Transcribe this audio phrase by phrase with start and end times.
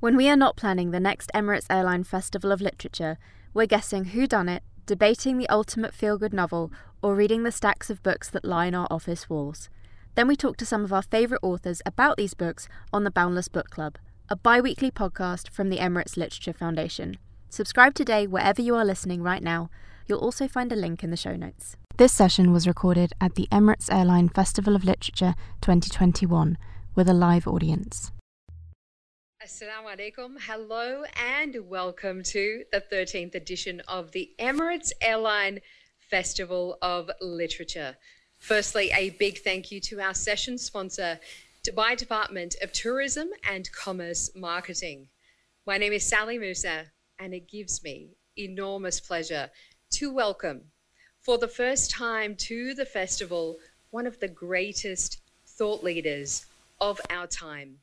[0.00, 3.18] When we are not planning the next Emirates Airline Festival of Literature,
[3.52, 6.70] we're guessing who done it, debating the ultimate feel-good novel,
[7.02, 9.68] or reading the stacks of books that line our office walls.
[10.14, 13.48] Then we talk to some of our favourite authors about these books on the Boundless
[13.48, 13.98] Book Club,
[14.28, 17.18] a bi weekly podcast from the Emirates Literature Foundation.
[17.50, 19.68] Subscribe today wherever you are listening right now.
[20.06, 21.76] You'll also find a link in the show notes.
[21.96, 26.56] This session was recorded at the Emirates Airline Festival of Literature 2021
[26.94, 28.12] with a live audience.
[29.48, 30.38] Assalamu alaikum.
[30.42, 35.60] Hello and welcome to the 13th edition of the Emirates Airline
[36.10, 37.96] Festival of Literature.
[38.36, 41.18] Firstly, a big thank you to our session sponsor,
[41.66, 45.08] Dubai Department of Tourism and Commerce Marketing.
[45.66, 46.84] My name is Sally Musa,
[47.18, 49.50] and it gives me enormous pleasure
[49.92, 50.60] to welcome
[51.22, 53.56] for the first time to the festival
[53.92, 56.44] one of the greatest thought leaders
[56.82, 57.78] of our time.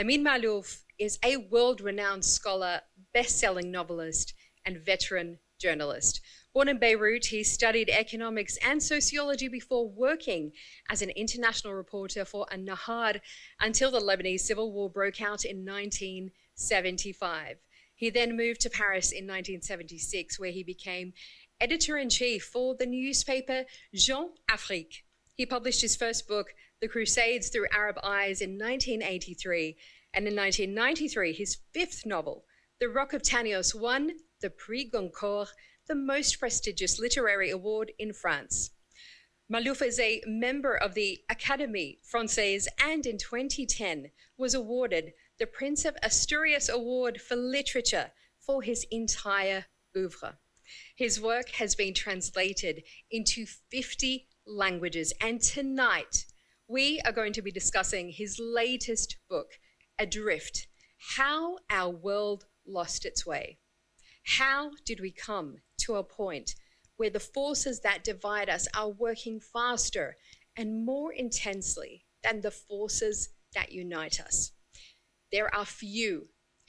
[0.00, 2.80] Amin Maalouf is a world renowned scholar,
[3.12, 4.32] best selling novelist,
[4.64, 6.22] and veteran journalist.
[6.54, 10.52] Born in Beirut, he studied economics and sociology before working
[10.88, 13.20] as an international reporter for An Nahar
[13.60, 17.58] until the Lebanese civil war broke out in 1975.
[17.94, 21.12] He then moved to Paris in 1976, where he became
[21.60, 25.04] editor in chief for the newspaper Jeune Afrique.
[25.34, 29.76] He published his first book, the Crusades Through Arab Eyes in 1983,
[30.14, 32.44] and in 1993, his fifth novel,
[32.80, 35.50] The Rock of Tanios, won the Prix Goncourt,
[35.86, 38.72] the most prestigious literary award in France.
[39.48, 45.84] Maalouf is a member of the Académie Française and in 2010 was awarded the Prince
[45.84, 50.36] of Asturias Award for Literature for his entire oeuvre.
[50.96, 56.24] His work has been translated into 50 languages, and tonight
[56.72, 59.58] we are going to be discussing his latest book,
[59.98, 60.68] Adrift
[61.16, 63.58] How Our World Lost Its Way.
[64.38, 66.54] How did we come to a point
[66.96, 70.16] where the forces that divide us are working faster
[70.56, 74.52] and more intensely than the forces that unite us?
[75.30, 76.28] There are few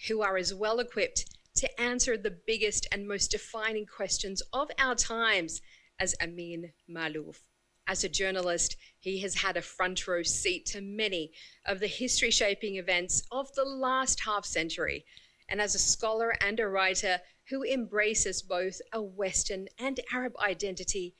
[0.10, 4.96] who are as well equipped to answer the biggest and most defining questions of our
[4.96, 5.62] times
[5.98, 7.53] as Amin Maalouf.
[7.86, 11.34] As a journalist, he has had a front row seat to many
[11.66, 15.06] of the history shaping events of the last half century.
[15.50, 21.16] And as a scholar and a writer who embraces both a Western and Arab identity,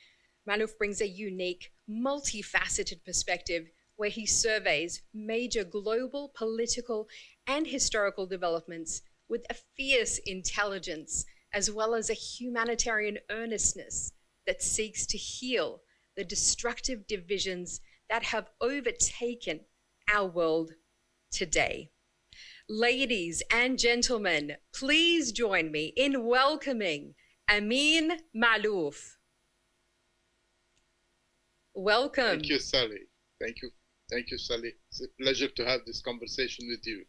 [0.48, 7.08] Maalouf brings a unique, multifaceted perspective where he surveys major global political
[7.46, 14.14] and historical developments with a fierce intelligence as well as a humanitarian earnestness
[14.48, 15.83] that seeks to heal
[16.16, 19.62] the destructive divisions that have overtaken
[20.14, 20.72] our world
[21.32, 21.92] today.
[22.70, 27.16] Ladies and gentlemen, please join me in welcoming
[27.50, 29.18] Amin Maalouf.
[31.74, 32.40] Welcome.
[32.40, 33.00] Thank you, Sally.
[33.42, 33.72] Thank you.
[34.12, 34.74] Thank you, Sally.
[34.90, 37.04] It's a pleasure to have this conversation with you.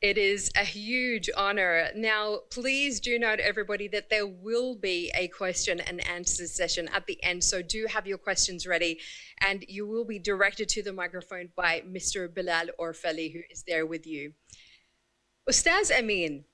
[0.00, 1.88] It is a huge honor.
[1.94, 7.06] Now, please do note, everybody, that there will be a question and answer session at
[7.06, 7.44] the end.
[7.44, 8.98] So do have your questions ready,
[9.42, 12.32] and you will be directed to the microphone by Mr.
[12.32, 14.32] Bilal Orfeli, who is there with you.
[15.46, 16.44] Ustaz Amin,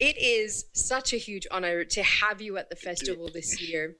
[0.00, 3.96] it is such a huge honor to have you at the festival this year.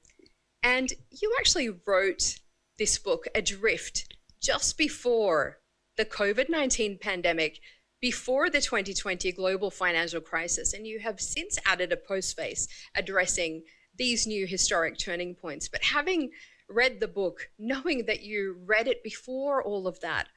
[0.63, 2.39] And you actually wrote
[2.79, 5.59] this book, Adrift, just before
[5.97, 7.59] the COVID 19 pandemic
[7.99, 13.63] before the 2020 global financial crisis, and you have since added a postface addressing
[13.97, 15.67] these new historic turning points.
[15.67, 16.31] But having
[16.69, 20.27] read the book, knowing that you read it before all of that,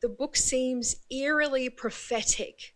[0.00, 2.74] the book seems eerily prophetic.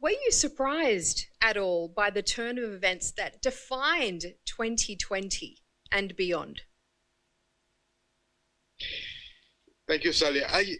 [0.00, 5.58] Were you surprised at all by the turn of events that defined 2020
[5.90, 6.62] and beyond?
[9.88, 10.44] Thank you, Sally.
[10.44, 10.76] I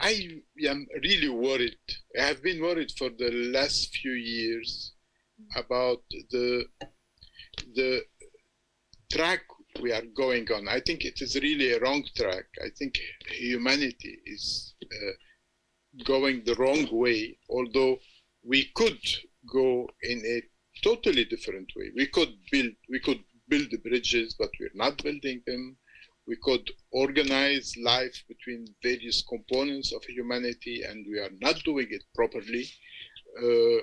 [0.00, 1.76] I am really worried.
[2.18, 4.94] I have been worried for the last few years
[5.56, 6.66] about the
[7.74, 8.02] the
[9.10, 9.42] track
[9.80, 10.68] we are going on.
[10.68, 12.44] I think it is really a wrong track.
[12.62, 12.98] I think
[13.28, 15.12] humanity is uh,
[16.04, 17.98] going the wrong way, although
[18.44, 19.00] we could
[19.52, 20.42] go in a
[20.82, 21.90] totally different way.
[21.96, 25.76] We could build we could build bridges, but we're not building them
[26.28, 32.02] we could organize life between various components of humanity and we are not doing it
[32.14, 32.64] properly
[33.42, 33.80] uh,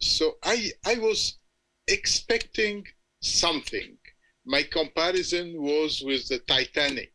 [0.00, 1.38] so i i was
[1.88, 2.84] expecting
[3.20, 3.96] something
[4.46, 7.12] my comparison was with the titanic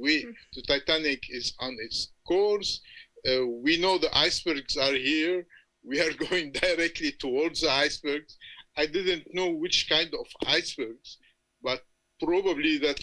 [0.00, 0.30] we hmm.
[0.54, 2.80] the titanic is on its course
[3.28, 5.46] uh, we know the icebergs are here.
[5.84, 8.36] We are going directly towards the icebergs.
[8.76, 11.18] I didn't know which kind of icebergs,
[11.62, 11.84] but
[12.20, 13.02] probably that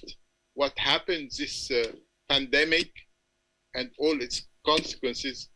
[0.60, 1.90] what happened this uh,
[2.28, 2.92] pandemic
[3.74, 5.48] and all its consequences,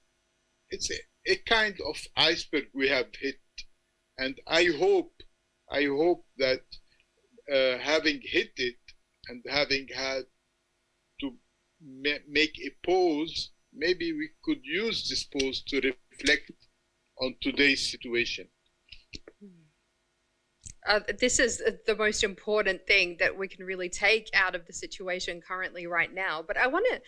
[0.70, 3.42] it's a, a kind of iceberg we have hit.
[4.18, 5.12] And I hope,
[5.70, 6.64] I hope that
[7.54, 8.80] uh, having hit it
[9.28, 10.24] and having had
[11.20, 11.32] to
[11.82, 16.50] ma- make a pause, maybe we could use this pause to reflect
[17.20, 18.48] on today's situation.
[20.88, 24.74] Uh, this is the most important thing that we can really take out of the
[24.74, 26.44] situation currently right now.
[26.46, 27.02] But I want to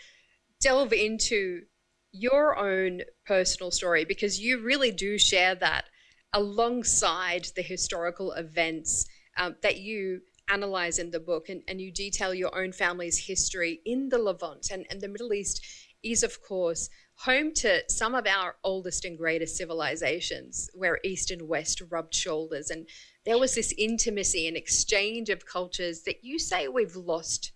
[0.62, 1.64] delve into
[2.12, 5.86] your own personal story because you really do share that
[6.34, 9.06] alongside the historical events
[9.38, 13.82] um, that you analyze in the book and, and you detail your own family's history
[13.86, 15.62] in the Levant and, and the Middle East
[16.04, 16.90] is of course
[17.20, 22.70] home to some of our oldest and greatest civilizations where east and west rubbed shoulders.
[22.70, 22.88] And
[23.26, 27.52] there was this intimacy and exchange of cultures that you say we've lost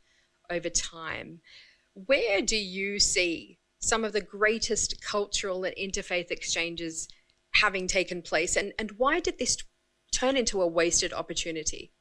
[0.49, 1.41] over time.
[1.93, 7.07] Where do you see some of the greatest cultural and interfaith exchanges
[7.55, 8.55] having taken place?
[8.55, 9.57] And, and why did this
[10.11, 11.91] turn into a wasted opportunity?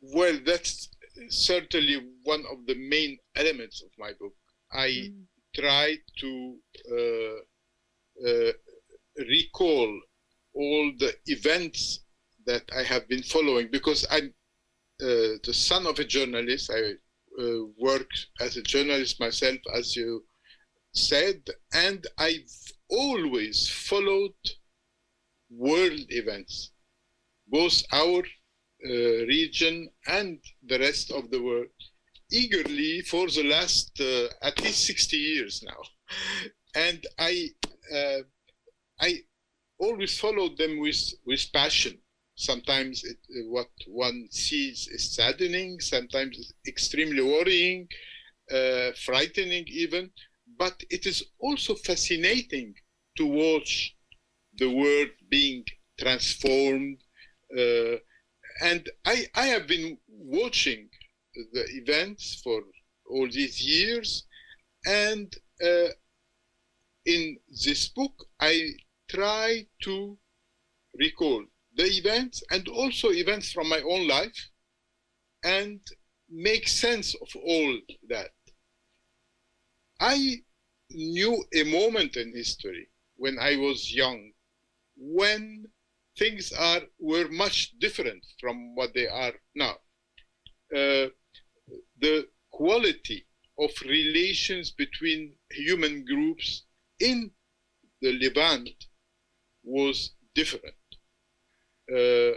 [0.00, 0.88] Well, that's
[1.28, 4.34] certainly one of the main elements of my book.
[4.72, 5.24] I mm.
[5.54, 6.56] try to
[6.90, 8.52] uh, uh,
[9.18, 10.00] recall
[10.54, 12.00] all the events
[12.46, 14.34] that I have been following because I'm
[15.00, 16.70] uh, the son of a journalist.
[16.70, 16.94] I
[17.42, 18.08] uh, work
[18.40, 20.24] as a journalist myself, as you
[20.92, 21.42] said,
[21.72, 22.52] and I've
[22.88, 24.34] always followed
[25.50, 26.72] world events,
[27.48, 28.22] both our
[28.84, 31.68] uh, region and the rest of the world
[32.32, 35.82] eagerly for the last uh, at least 60 years now.
[36.74, 37.48] And I,
[37.94, 38.22] uh,
[39.00, 39.18] I
[39.78, 41.98] always followed them with, with passion.
[42.34, 43.18] Sometimes it,
[43.48, 47.88] what one sees is saddening, sometimes extremely worrying,
[48.50, 50.10] uh, frightening even,
[50.58, 52.74] but it is also fascinating
[53.16, 53.94] to watch
[54.58, 55.64] the world being
[55.98, 56.98] transformed,
[57.56, 57.96] uh,
[58.62, 60.88] and I, I have been watching
[61.34, 62.62] the events for
[63.10, 64.26] all these years,
[64.86, 65.32] and
[65.62, 65.88] uh,
[67.04, 68.70] in this book, I
[69.08, 70.18] try to
[70.98, 71.44] recall
[71.76, 74.50] the events and also events from my own life
[75.44, 75.80] and
[76.30, 78.30] make sense of all that.
[80.00, 80.42] I
[80.90, 84.32] knew a moment in history when I was young
[84.96, 85.64] when
[86.18, 89.76] things are were much different from what they are now.
[90.74, 91.08] Uh,
[92.02, 93.24] the quality
[93.58, 96.64] of relations between human groups
[97.00, 97.30] in
[98.02, 98.86] the Levant
[99.64, 100.74] was different.
[101.90, 102.34] Uh,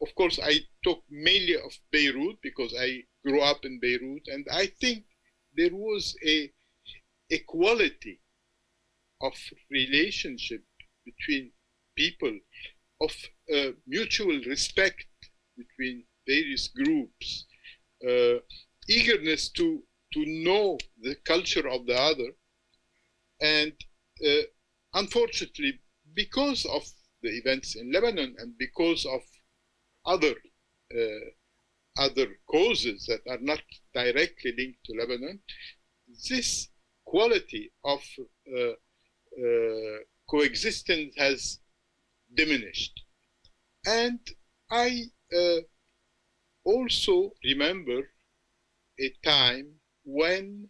[0.00, 4.66] of course, I talk mainly of Beirut because I grew up in Beirut, and I
[4.80, 5.04] think
[5.56, 6.52] there was a
[7.30, 8.20] equality
[9.22, 9.34] of
[9.70, 10.64] relationship
[11.04, 11.50] between
[11.96, 12.38] people
[13.00, 13.12] of
[13.54, 15.06] uh, mutual respect
[15.56, 17.46] between various groups,
[18.06, 18.38] uh,
[18.88, 19.82] eagerness to,
[20.12, 22.30] to know the culture of the other.
[23.40, 23.72] And
[24.26, 24.42] uh,
[24.94, 25.80] unfortunately,
[26.14, 26.82] because of
[27.22, 29.20] the events in Lebanon and because of
[30.06, 30.34] other
[30.94, 31.28] uh,
[31.98, 33.60] other causes that are not
[33.92, 35.40] directly linked to Lebanon,
[36.30, 36.68] this
[37.04, 38.00] quality of
[38.56, 39.98] uh, uh,
[40.30, 41.58] coexistence has
[42.34, 43.02] diminished.
[43.84, 44.20] And
[44.70, 45.02] I
[45.36, 45.60] uh,
[46.64, 48.02] also remember
[49.00, 49.74] a time
[50.04, 50.68] when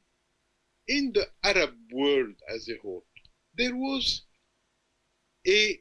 [0.87, 3.05] in the Arab world as a whole,
[3.57, 4.23] there was
[5.47, 5.81] a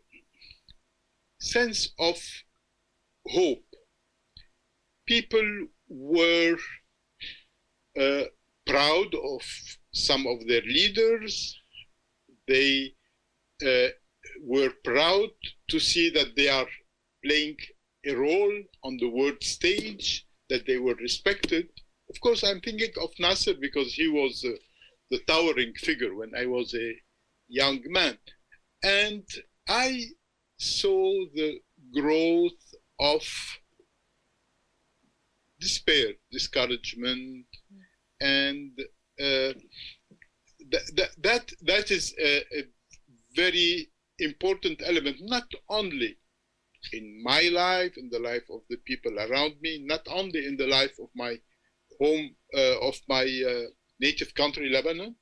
[1.40, 2.18] sense of
[3.28, 3.64] hope.
[5.06, 6.58] People were
[8.00, 8.24] uh,
[8.66, 9.42] proud of
[9.94, 11.60] some of their leaders.
[12.48, 12.94] They
[13.66, 13.88] uh,
[14.44, 15.30] were proud
[15.70, 16.68] to see that they are
[17.24, 17.58] playing
[18.06, 21.68] a role on the world stage, that they were respected.
[22.10, 24.52] Of course, I'm thinking of Nasser because he was uh,
[25.12, 26.96] the towering figure when I was a
[27.48, 28.18] young man.
[28.84, 29.24] And
[29.68, 30.06] I
[30.58, 31.60] saw the
[31.94, 32.64] growth
[33.00, 33.22] of
[35.60, 37.46] despair, discouragement,
[38.22, 38.72] and
[39.20, 39.54] uh,
[40.72, 42.64] th- th- that that is a, a
[43.36, 46.18] very important element, not only
[46.94, 50.68] in my life, in the life of the people around me, not only in the
[50.68, 51.40] life of my
[52.00, 55.16] home, uh, of my uh, native country, Lebanon,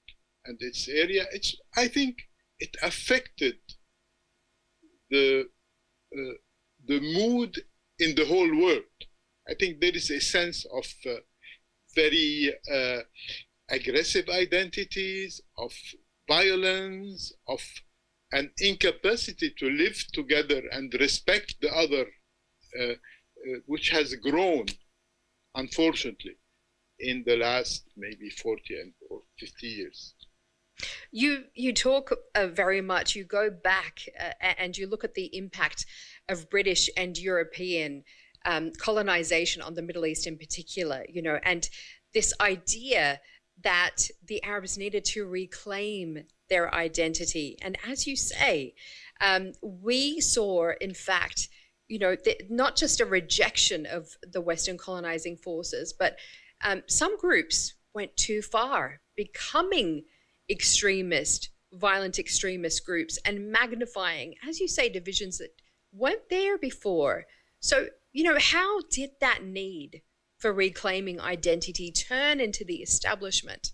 [0.46, 2.18] and its area, it's I think
[2.60, 3.58] it affected
[5.10, 5.46] the
[6.16, 6.34] uh,
[6.88, 7.58] the mood
[8.00, 8.84] in the whole world.
[9.50, 10.86] I think there is a sense of
[11.96, 13.02] very uh,
[13.70, 15.74] aggressive identities, of
[16.28, 17.62] violence, of
[18.32, 22.06] an incapacity to live together and respect the other,
[22.80, 22.96] uh, uh,
[23.66, 24.66] which has grown,
[25.56, 26.36] unfortunately,
[27.00, 30.14] in the last maybe 40 and, or 50 years.
[31.12, 33.16] You you talk uh, very much.
[33.16, 35.86] You go back uh, and you look at the impact
[36.28, 38.04] of British and European
[38.46, 41.06] um, colonization on the Middle East in particular.
[41.08, 41.70] You know, and
[42.14, 43.22] this idea
[43.64, 47.58] that the Arabs needed to reclaim their identity.
[47.62, 48.74] And as you say,
[49.22, 51.48] um, we saw, in fact,
[51.88, 52.16] you know,
[52.50, 56.18] not just a rejection of the Western colonizing forces, but
[56.66, 60.04] um, some groups went too far, becoming
[60.50, 65.52] extremist, violent extremist groups and magnifying, as you say, divisions that
[65.94, 67.26] weren't there before.
[67.60, 70.02] So, you know, how did that need
[70.40, 73.72] for reclaiming identity turn into the establishment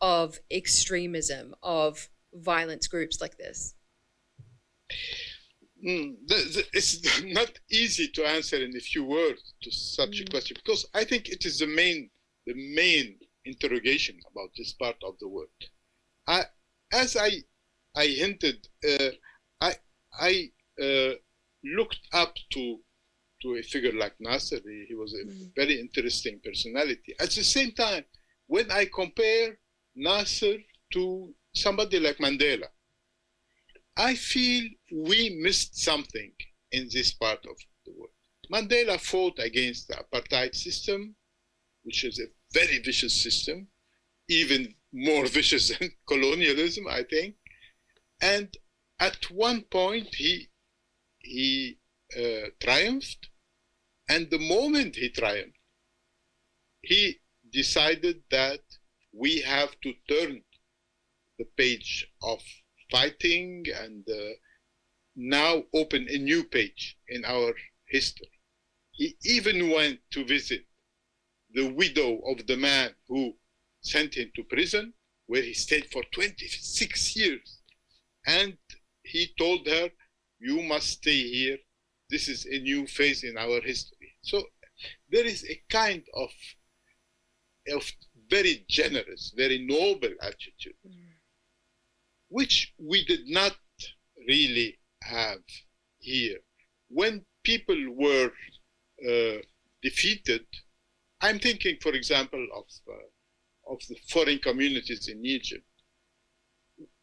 [0.00, 3.74] of extremism, of violence groups like this?
[5.84, 6.16] Mm,
[6.72, 10.26] it's not easy to answer in a few words to such mm.
[10.26, 12.10] a question because I think it is the main
[12.48, 15.48] the main interrogation about this part of the world.
[16.26, 16.44] I,
[16.92, 17.30] as I,
[17.94, 19.10] I hinted, uh,
[19.60, 19.74] I,
[20.18, 20.50] I
[20.82, 21.14] uh,
[21.62, 22.78] looked up to,
[23.42, 24.60] to a figure like Nasser.
[24.64, 25.54] He, he was a mm.
[25.54, 27.14] very interesting personality.
[27.20, 28.04] At the same time,
[28.46, 29.58] when I compare
[29.94, 30.56] Nasser
[30.94, 32.68] to somebody like Mandela,
[33.94, 36.32] I feel we missed something
[36.72, 38.12] in this part of the world.
[38.50, 41.14] Mandela fought against the apartheid system,
[41.82, 43.68] which is a very vicious system,
[44.28, 47.36] even more vicious than colonialism, I think.
[48.20, 48.56] And
[48.98, 50.48] at one point, he
[51.18, 51.78] he
[52.16, 53.28] uh, triumphed,
[54.08, 55.58] and the moment he triumphed,
[56.82, 57.20] he
[57.52, 58.60] decided that
[59.12, 60.42] we have to turn
[61.38, 62.40] the page of
[62.90, 64.32] fighting and uh,
[65.16, 67.54] now open a new page in our
[67.86, 68.30] history.
[68.92, 70.64] He even went to visit
[71.54, 73.34] the widow of the man who
[73.80, 74.92] sent him to prison
[75.26, 77.60] where he stayed for 26 years.
[78.26, 78.56] And
[79.02, 79.90] he told her,
[80.38, 81.58] You must stay here.
[82.10, 84.14] This is a new phase in our history.
[84.22, 84.42] So
[85.10, 86.30] there is a kind of,
[87.74, 87.90] of
[88.30, 90.92] very generous, very noble attitude, mm.
[92.28, 93.56] which we did not
[94.26, 95.40] really have
[95.98, 96.38] here.
[96.88, 98.30] When people were
[99.06, 99.38] uh,
[99.82, 100.46] defeated,
[101.20, 105.64] I'm thinking, for example, of uh, of the foreign communities in Egypt.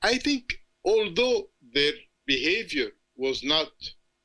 [0.01, 0.53] I think
[0.83, 1.93] although their
[2.25, 3.71] behavior was not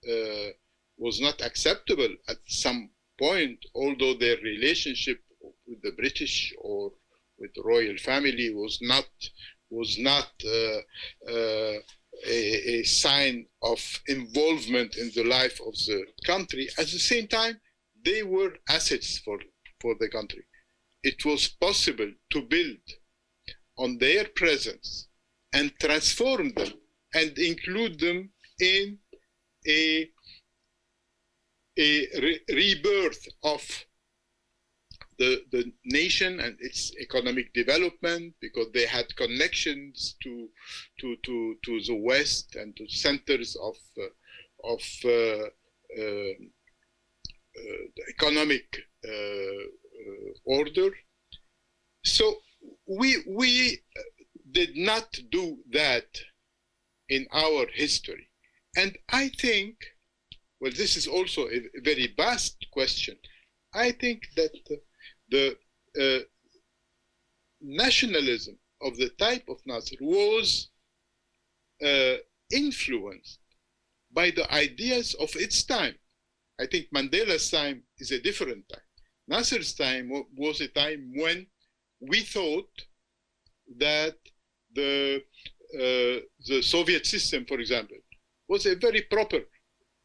[0.09, 0.51] uh,
[0.97, 5.21] was not acceptable at some point, although their relationship
[5.67, 6.93] with the British or
[7.39, 9.09] with the royal family was not
[9.71, 10.81] was not uh,
[11.31, 11.79] uh,
[12.27, 16.69] a, a, sign of involvement in the life of the country.
[16.77, 17.61] At the same time,
[18.05, 19.39] they were assets for
[19.81, 20.45] for the country.
[21.03, 22.79] It was possible to build
[23.79, 25.09] on their presence
[25.53, 26.73] and transform them
[27.15, 28.99] and include them in
[29.67, 30.09] a,
[31.79, 33.63] a re- rebirth of
[35.19, 40.49] the, the nation and its economic development because they had connections to,
[40.99, 45.45] to, to, to the West and to centers of, uh, of uh,
[46.01, 46.33] uh,
[48.09, 48.67] economic
[49.07, 50.91] uh, uh, order.
[52.05, 52.37] So
[52.87, 53.81] we we
[54.51, 56.09] did not do that
[57.09, 58.29] in our history,
[58.77, 59.77] and I think,
[60.61, 63.17] well, this is also a very vast question.
[63.75, 64.53] I think that
[65.31, 65.57] the
[66.01, 66.25] uh,
[67.61, 70.71] nationalism of the type of Nasser was
[71.85, 72.17] uh,
[72.51, 73.39] influenced
[74.13, 75.95] by the ideas of its time.
[76.61, 78.89] I think Mandela's time is a different time.
[79.29, 81.47] Nasser's time was a time when
[82.01, 82.71] we thought
[83.79, 84.17] that
[84.75, 85.23] the
[85.75, 87.97] uh, the Soviet system, for example,
[88.49, 89.41] was a very proper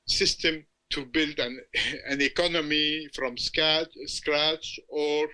[0.07, 1.59] system to build an,
[2.07, 5.27] an economy from scratch, scratch or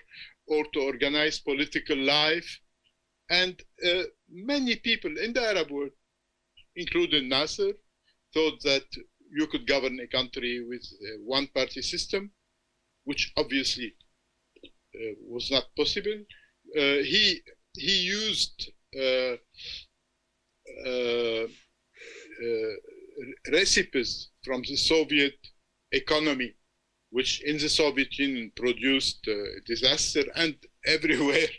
[0.48, 2.60] or to organize political life.
[3.30, 5.92] And uh, many people in the Arab world,
[6.76, 7.74] including Nasser,
[8.34, 8.86] thought that
[9.34, 12.32] you could govern a country with a one-party system
[13.06, 13.94] which obviously
[14.64, 16.20] uh, was not possible.
[16.78, 17.42] Uh, he
[17.78, 19.36] he used uh,
[20.86, 22.76] uh, uh,
[23.52, 25.36] recipes from the Soviet
[25.92, 26.54] economy,
[27.10, 29.28] which in the Soviet Union produced
[29.66, 31.50] disaster, and everywhere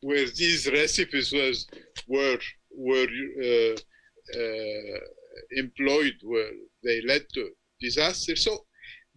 [0.00, 1.66] where these recipes was
[2.06, 2.38] were
[2.76, 3.08] were
[3.42, 3.76] uh,
[4.36, 4.98] uh,
[5.52, 6.50] employed, where
[6.84, 7.50] they led to
[7.80, 8.36] disaster.
[8.36, 8.66] So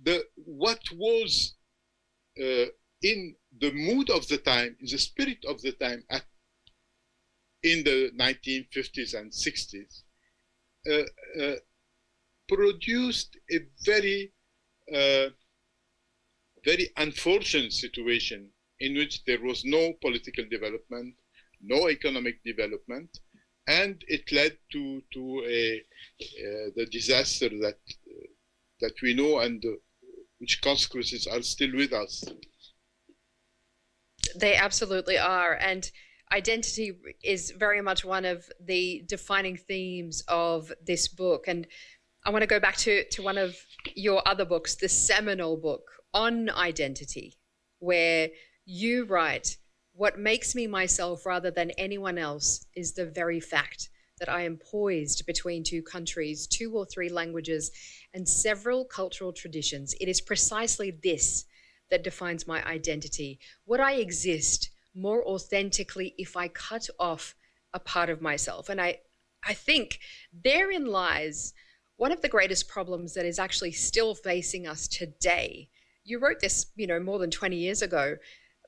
[0.02, 1.56] the what was
[2.40, 2.66] uh,
[3.02, 6.24] in the mood of the time, in the spirit of the time, at,
[7.64, 10.04] in the 1950s and 60s,
[10.90, 11.56] uh, uh,
[12.48, 14.34] produced a very,
[14.94, 15.30] uh,
[16.64, 21.16] very unfortunate situation in which there was no political development,
[21.62, 23.10] no economic development,
[23.68, 25.84] and it led to to a
[26.22, 28.28] uh, the disaster that uh,
[28.82, 29.72] that we know and uh,
[30.40, 32.24] which consequences are still with us.
[34.36, 35.90] They absolutely are, and
[36.32, 41.48] identity is very much one of the defining themes of this book.
[41.48, 41.68] And
[42.26, 43.56] I want to go back to to one of
[43.96, 45.84] your other books, the seminal book
[46.14, 47.38] on identity,
[47.80, 48.30] where
[48.66, 49.58] you write
[49.98, 53.90] what makes me myself rather than anyone else is the very fact
[54.20, 57.72] that I am poised between two countries, two or three languages,
[58.14, 59.96] and several cultural traditions.
[60.00, 61.46] It is precisely this
[61.90, 63.40] that defines my identity.
[63.66, 67.34] Would I exist more authentically if I cut off
[67.74, 68.70] a part of myself?
[68.70, 69.00] And I,
[69.44, 70.00] I think
[70.32, 71.54] therein lies
[71.96, 75.70] one of the greatest problems that is actually still facing us today.
[76.04, 78.18] You wrote this, you know, more than 20 years ago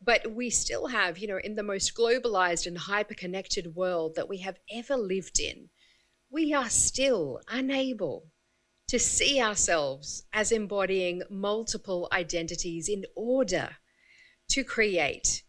[0.01, 4.37] but we still have, you know, in the most globalized and hyper-connected world that we
[4.39, 5.69] have ever lived in,
[6.31, 8.27] we are still unable
[8.87, 13.77] to see ourselves as embodying multiple identities in order
[14.49, 15.43] to create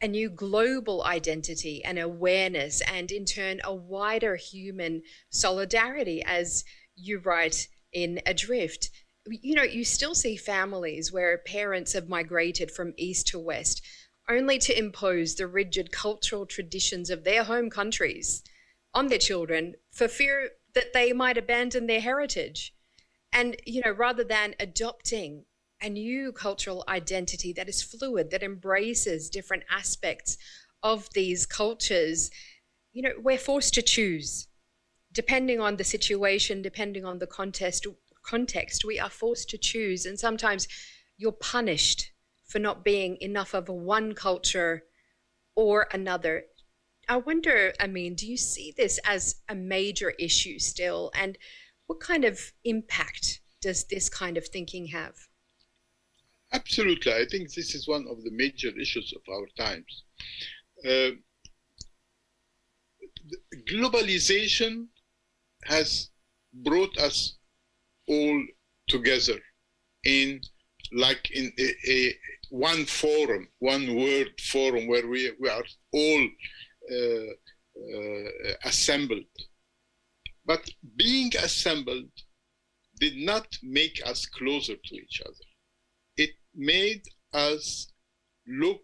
[0.00, 6.64] a new global identity and awareness, and in turn, a wider human solidarity, as
[6.94, 8.90] you write in Adrift
[9.30, 13.82] you know, you still see families where parents have migrated from east to west
[14.28, 18.42] only to impose the rigid cultural traditions of their home countries
[18.92, 22.74] on their children for fear that they might abandon their heritage.
[23.32, 25.44] And, you know, rather than adopting
[25.80, 30.36] a new cultural identity that is fluid, that embraces different aspects
[30.82, 32.30] of these cultures,
[32.92, 34.48] you know, we're forced to choose.
[35.10, 37.86] Depending on the situation, depending on the context,
[38.28, 40.68] context, we are forced to choose, and sometimes
[41.16, 42.12] you're punished
[42.46, 44.84] for not being enough of one culture
[45.54, 46.44] or another.
[47.08, 51.10] I wonder, I mean, do you see this as a major issue still?
[51.14, 51.38] And
[51.86, 55.14] what kind of impact does this kind of thinking have?
[56.52, 57.12] Absolutely.
[57.12, 60.04] I think this is one of the major issues of our times.
[60.86, 61.16] Uh,
[63.68, 64.88] globalization
[65.64, 66.10] has
[66.52, 67.37] brought us
[68.08, 68.42] all
[68.88, 69.38] together
[70.04, 70.40] in
[70.92, 72.14] like in a, a,
[72.50, 76.28] one forum, one word forum where we, we are all
[76.90, 77.30] uh,
[77.96, 79.24] uh, assembled.
[80.46, 82.08] But being assembled
[82.98, 85.46] did not make us closer to each other.
[86.16, 87.92] It made us
[88.46, 88.82] look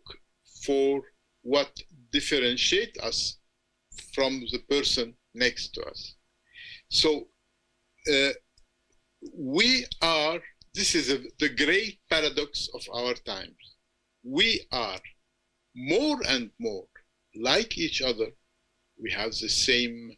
[0.64, 1.02] for
[1.42, 1.72] what
[2.12, 3.38] differentiate us
[4.14, 6.14] from the person next to us.
[6.90, 7.28] So
[8.12, 8.30] uh,
[9.32, 10.38] we are,
[10.74, 13.76] this is a, the great paradox of our times.
[14.22, 15.00] We are
[15.74, 16.87] more and more
[17.34, 18.28] like each other.
[19.00, 20.12] We have the same,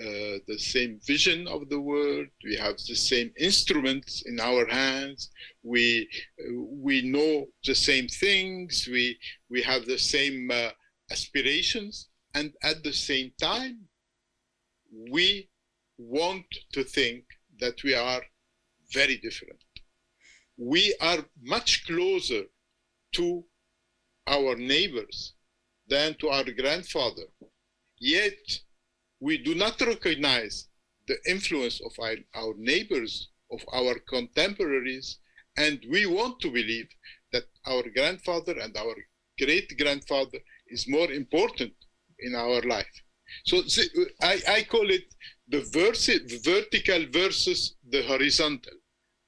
[0.00, 2.26] uh, the same vision of the world.
[2.44, 5.30] We have the same instruments in our hands.
[5.62, 6.08] We,
[6.48, 8.88] we know the same things.
[8.90, 10.70] We, we have the same uh,
[11.10, 12.08] aspirations.
[12.34, 13.80] And at the same time,
[15.10, 15.48] we
[15.98, 17.24] want to think
[17.58, 18.22] that we are
[18.92, 19.60] very different.
[20.56, 22.42] We are much closer
[23.12, 23.44] to
[24.26, 25.34] our neighbors
[25.88, 27.26] than to our grandfather.
[27.98, 28.60] Yet
[29.20, 30.68] we do not recognize
[31.06, 35.18] the influence of our, our neighbors, of our contemporaries,
[35.56, 36.88] and we want to believe
[37.32, 38.96] that our grandfather and our
[39.38, 41.72] great grandfather is more important
[42.20, 42.94] in our life.
[43.44, 43.62] So
[44.22, 45.04] I, I call it
[45.48, 48.72] the versi- vertical versus the horizontal.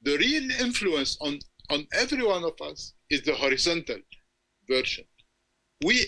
[0.03, 1.39] The real influence on,
[1.71, 3.99] on every one of us is the horizontal
[4.69, 5.05] version.
[5.85, 6.07] We,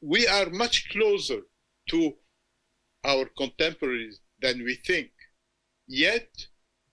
[0.00, 1.40] we are much closer
[1.90, 2.12] to
[3.04, 5.10] our contemporaries than we think,
[5.86, 6.28] yet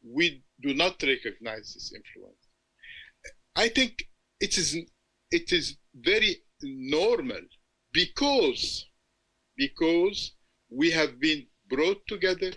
[0.04, 2.36] we do not recognize this influence.
[3.56, 4.04] I think
[4.40, 4.78] it is,
[5.32, 7.42] it is very normal
[7.94, 8.86] because,
[9.58, 10.36] because
[10.70, 12.52] we have been brought together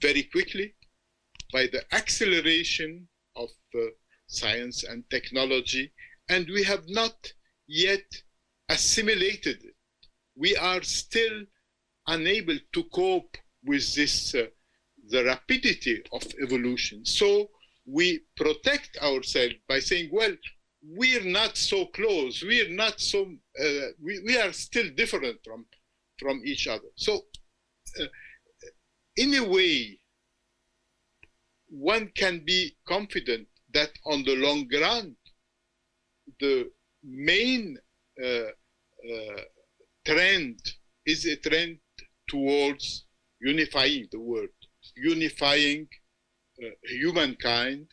[0.00, 0.74] very quickly
[1.52, 3.80] by the acceleration of uh,
[4.26, 5.92] science and technology,
[6.28, 7.32] and we have not
[7.66, 8.04] yet
[8.68, 9.76] assimilated it.
[10.36, 11.44] We are still
[12.06, 14.46] unable to cope with this, uh,
[15.08, 17.04] the rapidity of evolution.
[17.04, 17.50] So
[17.86, 20.32] we protect ourselves by saying, well,
[20.82, 22.42] we're not so close.
[22.42, 23.20] We're not so,
[23.60, 25.66] uh, we, we are still different from,
[26.18, 26.88] from each other.
[26.96, 27.20] So
[28.00, 28.04] uh,
[29.16, 29.98] in a way,
[31.68, 35.16] one can be confident that on the long run,
[36.40, 36.70] the
[37.02, 37.76] main
[38.22, 39.42] uh, uh,
[40.06, 40.58] trend
[41.06, 41.78] is a trend
[42.28, 43.04] towards
[43.40, 44.48] unifying the world,
[44.96, 45.88] unifying
[46.62, 47.86] uh, humankind,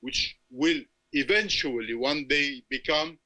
[0.00, 0.80] which will
[1.12, 3.18] eventually one day become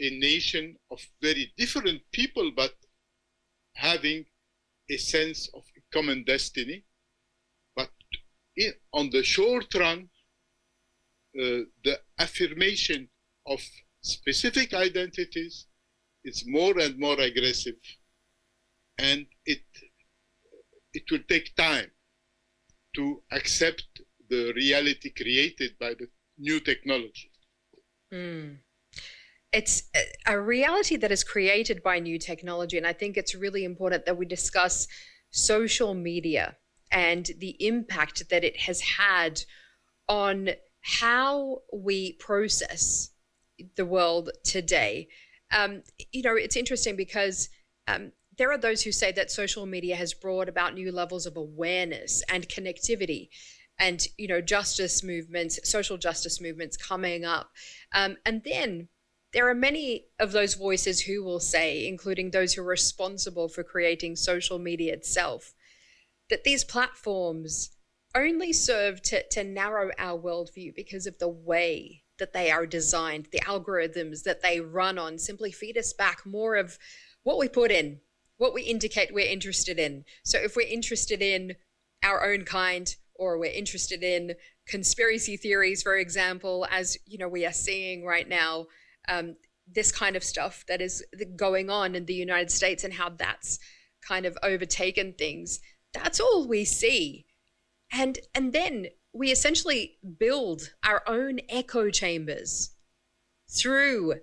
[0.00, 2.74] a nation of very different people, but
[3.74, 4.24] having
[4.90, 6.84] a sense of common destiny.
[7.76, 7.90] But
[8.56, 10.08] in, on the short run,
[11.38, 13.08] uh, the affirmation
[13.46, 13.60] of
[14.02, 15.66] specific identities
[16.24, 17.74] is more and more aggressive
[18.98, 19.64] and it
[20.92, 21.90] it will take time
[22.94, 23.84] to accept
[24.30, 26.06] the reality created by the
[26.38, 27.30] new technology.
[28.12, 28.58] Mm.
[29.54, 29.84] It's
[30.26, 34.18] a reality that is created by new technology, and I think it's really important that
[34.18, 34.88] we discuss
[35.30, 36.56] social media
[36.90, 39.42] and the impact that it has had
[40.08, 43.10] on how we process
[43.76, 45.06] the world today.
[45.52, 47.48] Um, you know, it's interesting because
[47.86, 51.36] um, there are those who say that social media has brought about new levels of
[51.36, 53.28] awareness and connectivity
[53.78, 57.50] and you know justice movements social justice movements coming up
[57.92, 58.88] um, and then
[59.34, 63.62] there are many of those voices who will say including those who are responsible for
[63.62, 65.52] creating social media itself
[66.30, 67.70] that these platforms
[68.14, 73.28] only serve to, to narrow our worldview because of the way that they are designed
[73.32, 76.78] the algorithms that they run on simply feed us back more of
[77.24, 78.00] what we put in
[78.36, 80.04] what we indicate we're interested in.
[80.22, 81.56] So if we're interested in
[82.02, 84.34] our own kind or we're interested in
[84.66, 88.66] conspiracy theories, for example, as you know we are seeing right now,
[89.08, 89.36] um,
[89.72, 91.04] this kind of stuff that is
[91.36, 93.58] going on in the United States and how that's
[94.06, 95.60] kind of overtaken things.
[95.92, 97.26] That's all we see,
[97.92, 102.72] and and then we essentially build our own echo chambers
[103.48, 104.14] through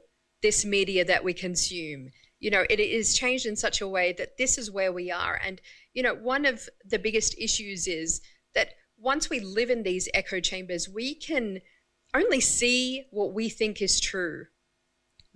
[0.42, 2.10] this media that we consume.
[2.40, 5.40] You know it is changed in such a way that this is where we are.
[5.44, 5.62] And
[5.94, 8.22] you know one of the biggest issues is
[8.54, 11.62] that once we live in these echo chambers we can
[12.14, 14.46] only see what we think is true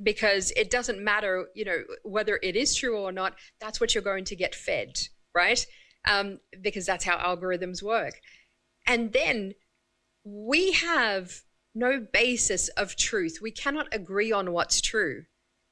[0.02, 4.04] because it doesn't matter you know whether it is true or not that's what you're
[4.04, 5.00] going to get fed
[5.34, 5.66] right
[6.08, 8.20] um, because that's how algorithms work
[8.86, 9.54] and then
[10.24, 11.42] we have
[11.74, 15.24] no basis of truth we cannot agree on what's true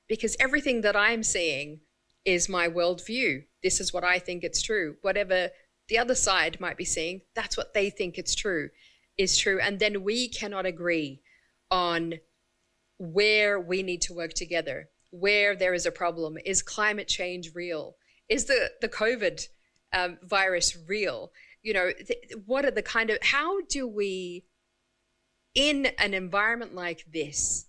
[0.07, 1.79] because everything that I'm seeing
[2.25, 3.43] is my worldview.
[3.61, 4.95] This is what I think it's true.
[5.01, 5.49] Whatever
[5.89, 8.69] the other side might be seeing, that's what they think it's true,
[9.17, 9.59] is true.
[9.59, 11.21] And then we cannot agree
[11.69, 12.15] on
[12.97, 16.37] where we need to work together, where there is a problem.
[16.45, 17.95] Is climate change real?
[18.29, 19.47] Is the, the COVID
[19.93, 21.31] um, virus real?
[21.61, 24.45] You know, th- what are the kind of, how do we,
[25.55, 27.65] in an environment like this,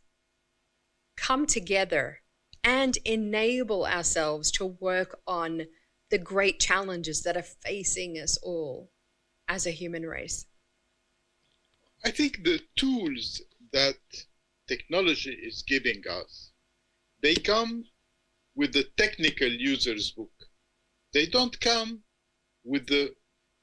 [1.17, 2.21] come together
[2.63, 5.67] and enable ourselves to work on
[6.11, 8.91] the great challenges that are facing us all
[9.49, 10.47] as a human race?
[12.05, 13.97] I think the tools that
[14.67, 16.53] technology is giving us,
[17.23, 17.85] they come
[18.55, 20.33] with the technical user's book.
[21.13, 22.01] They don't come
[22.65, 23.15] with the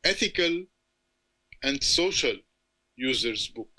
[0.04, 0.66] ethical
[1.64, 2.36] and social
[2.96, 3.72] user's book.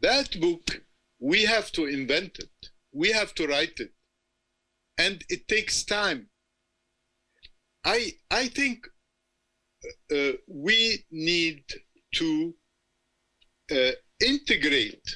[0.00, 0.82] That book,
[1.18, 2.70] we have to invent it.
[2.92, 3.92] We have to write it
[5.00, 6.28] and it takes time.
[7.84, 8.86] I I think
[10.14, 11.64] uh, we need
[12.16, 12.54] to
[13.70, 15.08] uh, integrate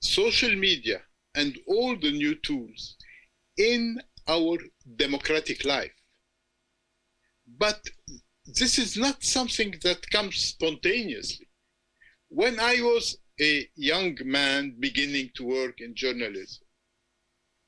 [0.00, 1.02] social media
[1.34, 2.96] and all the new tools
[3.56, 4.58] in our
[4.96, 5.92] democratic life.
[7.58, 7.80] But
[8.46, 11.48] this is not something that comes spontaneously.
[12.28, 16.64] When I was a young man beginning to work in journalism,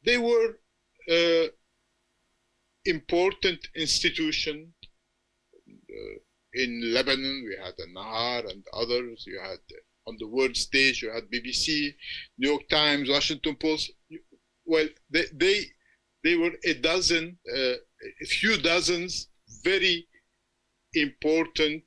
[0.04, 0.58] there were
[1.10, 1.48] uh,
[2.84, 4.72] important institution.
[5.68, 6.18] Uh,
[6.54, 9.24] in Lebanon, we had Nahar and others.
[9.26, 11.94] You had uh, on the world stage, you had BBC,
[12.38, 13.92] New York Times, Washington Post.
[14.64, 15.64] Well, they they,
[16.24, 17.74] they were a dozen, uh,
[18.22, 19.28] a few dozens
[19.62, 20.08] very
[20.94, 21.82] important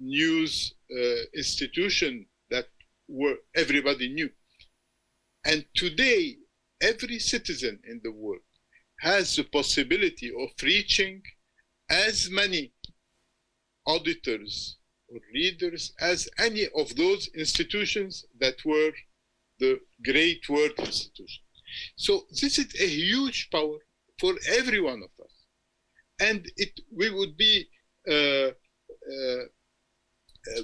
[0.00, 2.66] news uh, institution that
[3.08, 4.30] were everybody knew.
[5.44, 6.36] And today,
[6.80, 8.42] every citizen in the world
[9.00, 11.22] has the possibility of reaching
[11.88, 12.72] as many
[13.86, 14.76] auditors
[15.10, 18.92] or readers as any of those institutions that were
[19.58, 21.40] the great world institutions.
[21.96, 23.78] So this is a huge power
[24.18, 25.32] for every one of us.
[26.20, 27.66] And it we would be
[28.08, 28.50] uh,
[29.14, 29.44] uh,
[30.54, 30.62] uh,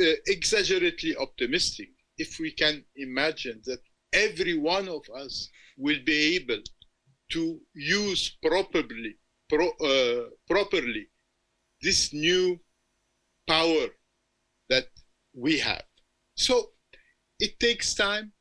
[0.00, 3.80] uh exaggerately optimistic if we can imagine that
[4.12, 6.62] every one of us will be able
[7.30, 9.16] to use properly,
[9.48, 11.08] pro, uh, properly
[11.82, 12.58] this new
[13.46, 13.88] power
[14.68, 14.88] that
[15.34, 15.84] we have.
[16.36, 16.70] So
[17.38, 18.32] it takes time,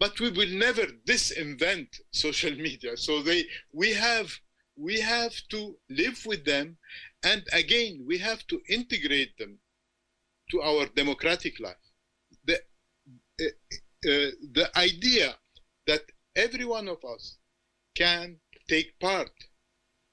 [0.00, 2.96] but we will never disinvent social media.
[2.96, 4.32] So they, we have,
[4.76, 6.78] we have to live with them,
[7.22, 9.58] and again, we have to integrate them
[10.50, 11.76] to our democratic life.
[12.44, 12.60] The,
[13.40, 15.34] uh, the idea
[15.86, 16.02] that
[16.36, 17.36] every one of us
[17.94, 18.36] can
[18.68, 19.32] take part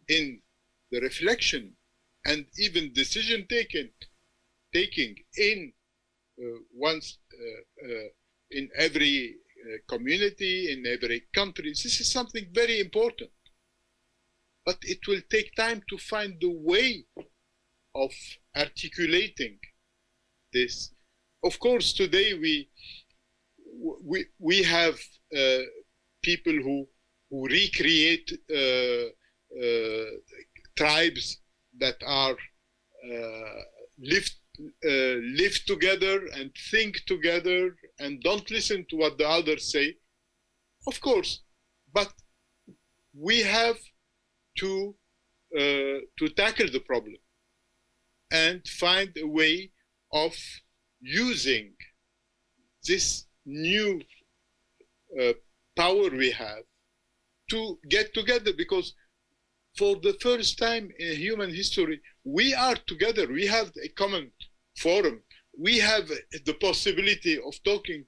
[0.08, 0.42] in
[0.92, 1.76] the reflection
[2.26, 3.92] and even decision taken
[4.80, 5.14] taking
[5.50, 5.60] in
[6.42, 8.08] uh, once uh, uh,
[8.52, 9.18] in every
[9.88, 13.32] community in every country this is something very important.
[14.66, 17.06] But it will take time to find the way
[17.96, 18.12] of
[18.56, 19.58] articulating
[20.54, 20.94] this.
[21.44, 22.70] Of course today we
[24.12, 24.98] we we have
[25.36, 25.64] uh,
[26.22, 26.88] people who
[27.30, 28.30] who recreate
[28.62, 29.06] uh,
[29.64, 30.12] uh,
[30.76, 31.26] tribes
[31.80, 32.38] that are
[33.12, 33.62] uh,
[34.00, 39.96] live uh, live together and think together and don't listen to what the others say.
[40.88, 41.42] Of course,
[41.94, 42.12] but
[43.14, 43.78] we have
[44.60, 44.96] to
[45.58, 47.16] uh, to tackle the problem
[48.32, 49.72] and find a way
[50.12, 50.34] of
[51.00, 51.74] using
[52.88, 54.02] this new
[55.20, 55.34] uh,
[55.76, 56.64] power we have
[57.50, 58.94] to get together because
[59.78, 63.28] for the first time in human history, we are together.
[63.28, 64.32] We have a common
[64.78, 65.22] forum.
[65.58, 66.08] We have
[66.46, 68.06] the possibility of talking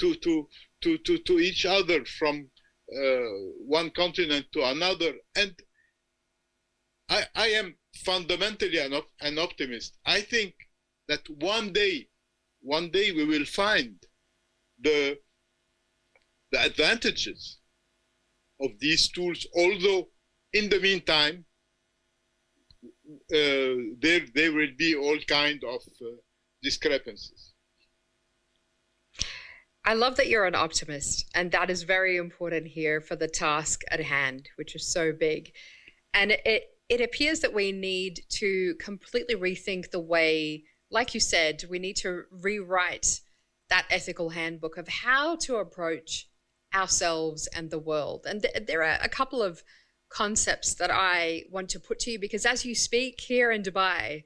[0.00, 0.48] to, to,
[0.82, 2.48] to, to, to each other from
[2.94, 3.30] uh,
[3.66, 5.12] one continent to another.
[5.36, 5.54] And
[7.08, 9.96] I, I am fundamentally an, op- an optimist.
[10.06, 10.54] I think
[11.08, 12.08] that one day,
[12.60, 13.94] one day we will find
[14.80, 15.18] the,
[16.52, 17.58] the advantages
[18.60, 20.08] of these tools, although
[20.52, 21.44] in the meantime,
[23.28, 26.06] there there will be all kind of uh,
[26.62, 27.54] discrepancies.
[29.84, 33.82] I love that you're an optimist, and that is very important here for the task
[33.90, 35.52] at hand, which is so big.
[36.12, 41.64] And it it appears that we need to completely rethink the way, like you said,
[41.70, 43.20] we need to rewrite
[43.68, 46.28] that ethical handbook of how to approach
[46.74, 48.26] ourselves and the world.
[48.28, 49.62] And th- there are a couple of
[50.08, 54.24] concepts that I want to put to you because as you speak here in Dubai,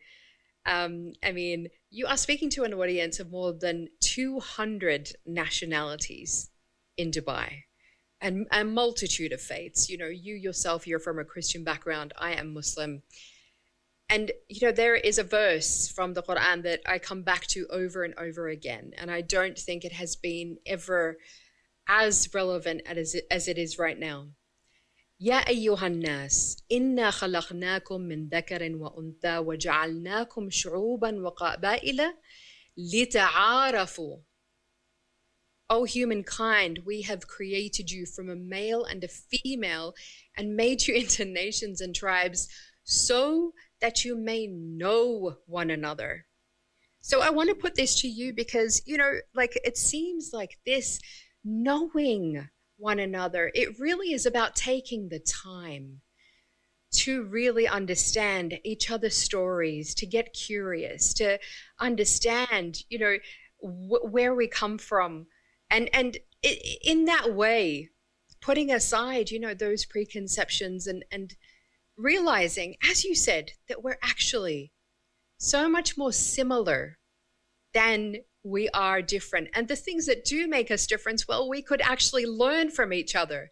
[0.65, 6.51] um, I mean, you are speaking to an audience of more than 200 nationalities
[6.97, 7.65] in Dubai
[8.21, 9.91] and a multitude of faiths.
[9.91, 13.03] You know, you yourself, you're from a Christian background, I am Muslim.
[14.09, 17.67] And, you know, there is a verse from the Quran that I come back to
[17.69, 18.93] over and over again.
[18.99, 21.17] And I don't think it has been ever
[21.89, 24.29] as relevant as it, as it is right now.
[25.22, 32.14] يا أيها الناس إنا خلقناكم من ذكر وأنثى وجعلناكم شعوبا وقبائل
[32.78, 34.18] لتعارفوا
[35.70, 39.94] O humankind, we have created you from a male and a female
[40.38, 42.48] and made you into nations and tribes
[42.86, 46.26] so that you may know one another.
[47.02, 50.58] So I want to put this to you because, you know, like it seems like
[50.66, 51.00] this
[51.44, 52.48] knowing
[52.83, 53.51] one another.
[53.55, 56.01] It really is about taking the time
[56.95, 61.39] to really understand each other's stories, to get curious, to
[61.79, 63.17] understand, you know,
[63.61, 65.27] wh- where we come from.
[65.71, 67.89] And, and it, in that way,
[68.43, 71.35] putting aside, you know, those preconceptions and, and
[71.97, 74.73] realizing, as you said, that we're actually
[75.39, 76.99] so much more similar
[77.73, 79.49] than we are different.
[79.55, 83.15] And the things that do make us different, well, we could actually learn from each
[83.15, 83.51] other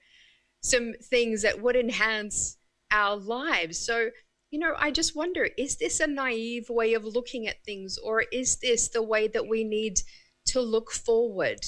[0.62, 2.59] some things that would enhance
[2.90, 3.79] our lives.
[3.79, 4.11] So,
[4.50, 8.24] you know, I just wonder is this a naive way of looking at things, or
[8.33, 10.00] is this the way that we need
[10.46, 11.61] to look forward?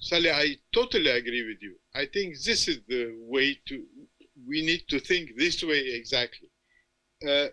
[0.00, 1.74] Sally, I totally agree with you.
[1.94, 3.84] I think this is the way to,
[4.46, 6.48] we need to think this way exactly.
[7.28, 7.48] Uh,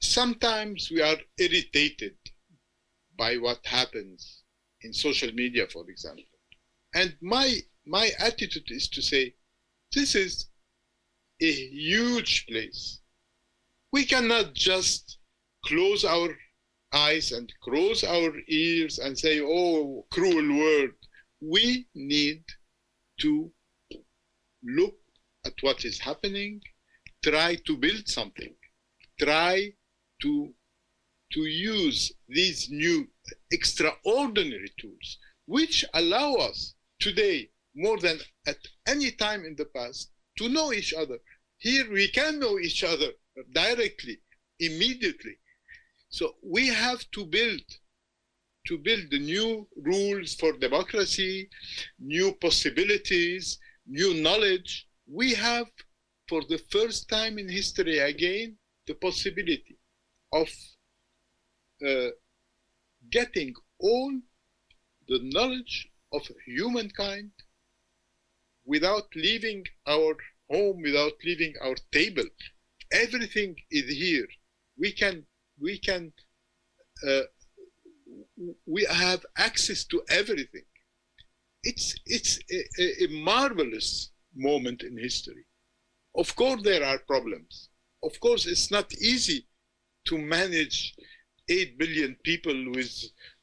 [0.00, 2.14] sometimes we are irritated
[3.16, 4.42] by what happens
[4.82, 6.24] in social media, for example.
[6.94, 9.34] And my my attitude is to say,
[9.92, 10.48] this is
[11.40, 13.00] a huge place.
[13.92, 15.18] We cannot just
[15.64, 16.36] close our
[16.92, 20.90] eyes and close our ears and say, oh, cruel world.
[21.40, 22.44] We need
[23.20, 23.52] to
[24.64, 24.96] look
[25.44, 26.60] at what is happening,
[27.22, 28.54] try to build something,
[29.20, 29.72] try
[30.22, 30.52] to,
[31.32, 33.08] to use these new
[33.50, 40.48] extraordinary tools, which allow us today, more than at any time in the past, to
[40.48, 41.18] know each other.
[41.58, 43.10] Here we can know each other
[43.52, 44.18] directly,
[44.60, 45.38] immediately.
[46.08, 47.60] So we have to build
[48.66, 51.48] to build the new rules for democracy,
[51.98, 54.88] new possibilities, new knowledge.
[55.06, 55.66] We have,
[56.28, 59.78] for the first time in history again, the possibility
[60.32, 60.48] of
[61.84, 62.10] uh,
[63.10, 64.12] getting all
[65.08, 67.30] the knowledge of humankind
[68.64, 70.16] without leaving our
[70.50, 72.24] home, without leaving our table.
[72.92, 74.26] Everything is here.
[74.78, 75.24] We can,
[75.60, 76.12] we can,
[77.06, 77.22] uh,
[78.66, 80.64] we have access to everything.
[81.62, 85.46] It's, it's a, a marvelous moment in history.
[86.14, 87.68] Of course, there are problems.
[88.02, 89.46] Of course, it's not easy
[90.06, 90.94] to manage
[91.48, 92.92] 8 billion people with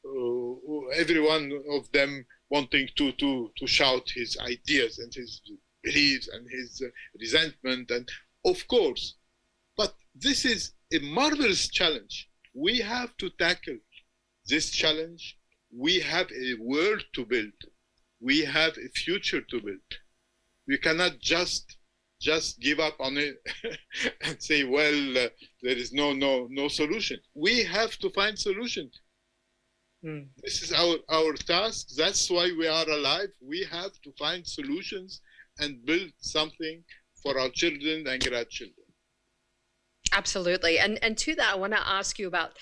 [0.04, 5.40] uh, every one of them wanting to, to, to shout his ideas and his
[5.82, 6.88] beliefs and his uh,
[7.18, 7.90] resentment.
[7.90, 8.08] And
[8.44, 9.14] of course,
[9.76, 12.28] but this is a marvelous challenge.
[12.54, 13.78] We have to tackle
[14.46, 15.38] this challenge.
[15.76, 17.52] We have a world to build.
[18.20, 19.90] We have a future to build.
[20.68, 21.76] We cannot just
[22.24, 23.36] just give up on it
[24.24, 25.28] and say, well, uh,
[25.62, 27.18] there is no no no solution.
[27.34, 28.92] We have to find solutions.
[30.04, 30.28] Mm.
[30.42, 31.88] This is our our task.
[31.96, 33.32] That's why we are alive.
[33.42, 35.20] We have to find solutions
[35.60, 36.82] and build something
[37.22, 38.86] for our children and grandchildren.
[40.12, 40.78] Absolutely.
[40.78, 42.52] And and to that I want to ask you about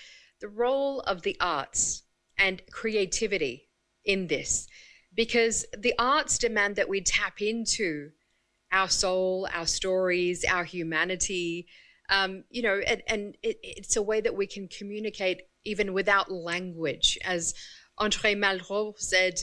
[0.41, 2.03] the role of the arts
[2.37, 3.69] and creativity
[4.05, 4.67] in this
[5.15, 8.11] because the arts demand that we tap into
[8.73, 11.67] our soul, our stories, our humanity.
[12.09, 16.33] Um, you know, and, and it, it's a way that we can communicate even without
[16.33, 17.19] language.
[17.25, 17.55] As
[17.99, 19.35] Andre Malraux said,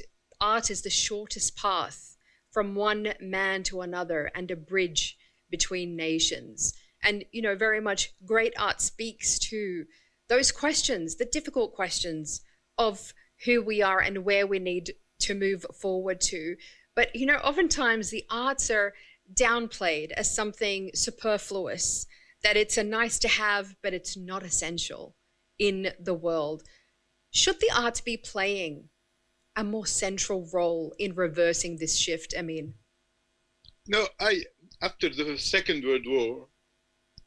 [0.42, 2.18] art is the shortest path
[2.52, 5.18] from one man to another and a bridge
[5.50, 6.74] between nations.
[7.02, 9.86] And, you know, very much great art speaks to
[10.28, 12.42] those questions, the difficult questions
[12.78, 13.13] of
[13.46, 16.56] who we are and where we need to move forward to.
[16.96, 18.94] But, you know, oftentimes the arts are
[19.34, 22.06] downplayed as something superfluous,
[22.44, 25.15] that it's a nice to have, but it's not essential
[25.58, 26.63] in the world.
[27.32, 28.89] Should the arts be playing
[29.56, 32.76] a more central role in reversing this shift, Amin?
[33.88, 34.44] No, I
[34.82, 36.48] after the Second World War,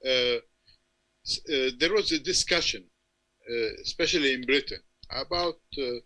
[0.06, 0.36] uh,
[1.52, 2.84] uh, there was a discussion,
[3.50, 6.00] uh, especially in Britain, about uh,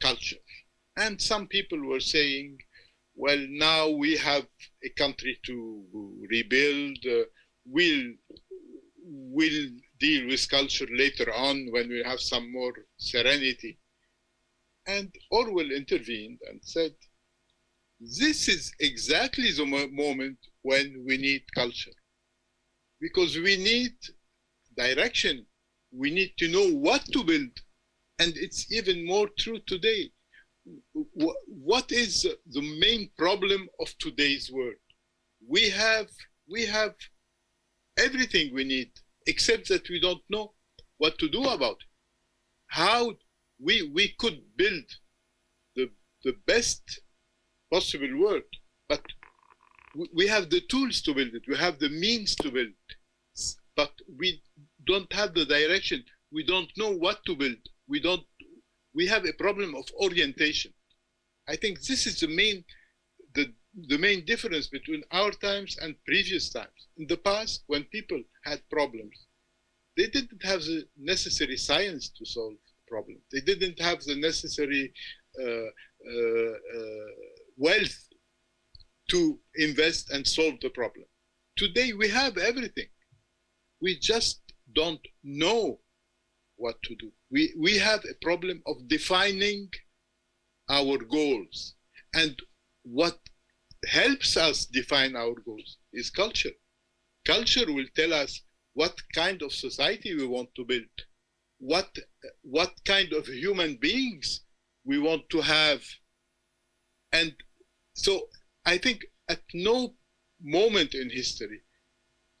[0.00, 0.42] culture,
[0.96, 2.58] and some people were saying
[3.14, 4.46] well, now we have
[4.84, 5.84] a country to
[6.30, 6.98] rebuild.
[7.06, 7.24] Uh,
[7.66, 8.12] we'll,
[9.04, 9.68] we'll
[10.00, 13.78] deal with culture later on when we have some more serenity.
[14.86, 16.94] And Orwell intervened and said,
[18.00, 21.92] this is exactly the mo- moment when we need culture.
[23.00, 23.92] Because we need
[24.76, 25.46] direction.
[25.92, 27.50] We need to know what to build.
[28.18, 30.10] And it's even more true today
[30.92, 34.74] what is the main problem of today's world?
[35.48, 36.08] We have
[36.48, 36.94] we have
[37.98, 38.90] everything we need,
[39.26, 40.52] except that we don't know
[40.98, 41.92] what to do about it.
[42.66, 43.14] How
[43.60, 44.84] we we could build
[45.76, 45.90] the
[46.24, 47.00] the best
[47.72, 48.42] possible world,
[48.88, 49.02] but
[50.14, 51.42] we have the tools to build it.
[51.48, 54.42] We have the means to build it, but we
[54.86, 56.04] don't have the direction.
[56.30, 57.58] We don't know what to build.
[57.88, 58.24] We don't
[58.94, 60.72] we have a problem of orientation.
[61.48, 62.64] I think this is the main
[63.34, 63.52] the
[63.88, 66.88] the main difference between our times and previous times.
[66.98, 69.26] In the past, when people had problems,
[69.96, 73.18] they didn't have the necessary science to solve the problem.
[73.32, 74.92] They didn't have the necessary
[75.40, 77.10] uh, uh, uh,
[77.56, 77.98] wealth
[79.10, 81.06] to invest and solve the problem.
[81.56, 82.88] Today, we have everything.
[83.80, 84.40] We just
[84.74, 85.80] don't know
[86.62, 87.10] what to do.
[87.30, 89.68] We, we have a problem of defining
[90.68, 91.74] our goals.
[92.14, 92.34] And
[92.84, 93.18] what
[93.86, 96.54] helps us define our goals is culture.
[97.24, 98.42] Culture will tell us
[98.74, 100.96] what kind of society we want to build,
[101.58, 101.90] what
[102.42, 104.26] what kind of human beings
[104.84, 105.82] we want to have,
[107.12, 107.32] and
[107.94, 108.12] so
[108.64, 108.98] I think
[109.28, 109.94] at no
[110.40, 111.60] moment in history,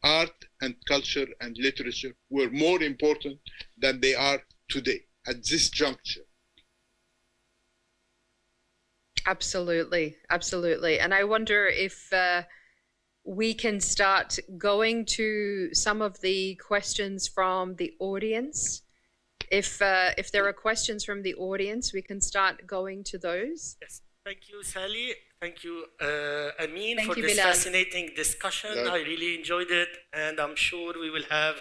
[0.02, 3.38] art and culture and literature were more important
[3.78, 6.22] than they are today at this juncture.
[9.26, 10.98] Absolutely, absolutely.
[10.98, 12.42] And I wonder if uh,
[13.24, 18.82] we can start going to some of the questions from the audience.
[19.50, 23.76] If uh, if there are questions from the audience, we can start going to those.
[23.80, 25.07] Yes, thank you, Sally.
[25.41, 25.75] Thank you,
[26.07, 27.47] uh, Amin, Thank for you, this Bilal.
[27.51, 28.71] fascinating discussion.
[28.75, 28.97] Yeah.
[28.97, 29.91] I really enjoyed it,
[30.23, 31.55] and I'm sure we will have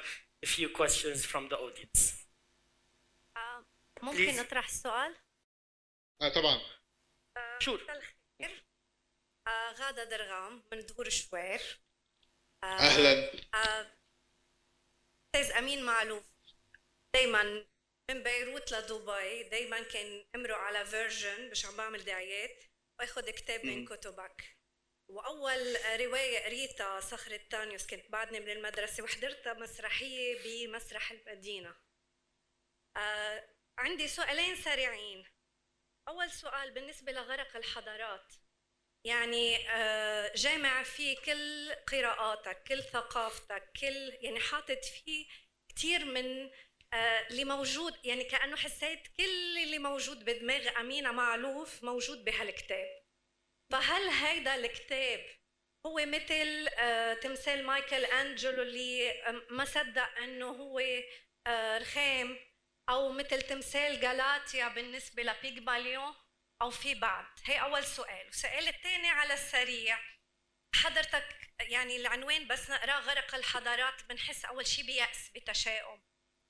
[0.47, 2.03] a few questions from the audience.
[3.37, 3.64] آه،
[4.03, 4.39] ممكن Please.
[4.41, 5.14] نطرح السؤال؟
[6.23, 6.61] آه طبعا
[7.37, 7.83] آه، Sure.
[7.83, 8.64] مساء الخير.
[9.47, 11.61] آه، غادة درغام من دور شوير
[12.64, 13.87] آه، اهلا آه،
[15.35, 16.23] أستاذ أمين معلوف
[17.14, 17.64] دايما
[18.14, 19.43] من بيروت لدبي.
[19.43, 22.64] دايما كان امرق على فيرجن مش عم بعمل دعايات.
[22.99, 24.57] واخذ كتاب من كتبك.
[25.09, 31.76] وأول رواية قريتها صخرة تانيوس كنت بعدني من المدرسة وحضرتها مسرحية بمسرح المدينة.
[32.97, 35.26] آه عندي سؤالين سريعين.
[36.07, 38.34] أول سؤال بالنسبة لغرق الحضارات.
[39.05, 45.28] يعني آه، جامع فيه كل قراءاتك كل ثقافتك كل يعني حاطط فيه
[45.76, 46.51] كثير من
[46.94, 53.02] اللي موجود يعني كأنه حسيت كل اللي موجود بدماغ أمينة معلوف موجود بهالكتاب
[53.72, 55.26] فهل هيدا الكتاب
[55.86, 60.80] هو مثل آه، تمثال مايكل أنجلو اللي آه، ما صدق أنه هو
[61.48, 62.39] آه، رخام
[62.89, 66.14] أو مثل تمثال غالاتيا بالنسبة لبيغباليون
[66.62, 68.28] أو في بعد هي أول سؤال.
[68.28, 70.00] السؤال الثاني على السريع.
[70.76, 76.02] حضرتك يعني العنوان بس نقراه غرق الحضارات بنحس أول شيء بيأس بتشاؤم.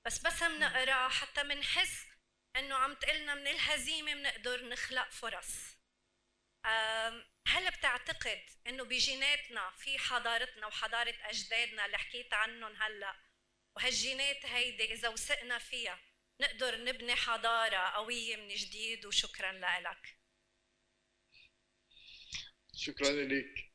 [0.06, 2.06] بس بس بنقراه حتى بنحس
[2.56, 5.76] إنه عم تقلنا من الهزيمة بنقدر نخلق فرص.
[7.46, 13.16] هل بتعتقد إنه بجيناتنا في حضارتنا وحضارة أجدادنا اللي حكيت عنهم هلأ
[13.76, 15.98] وهالجينات هيدي إذا وثقنا فيها
[16.40, 20.18] نقدر نبني حضارة قوية من جديد؟ وشكرا لك.
[22.76, 23.71] شكرا لك.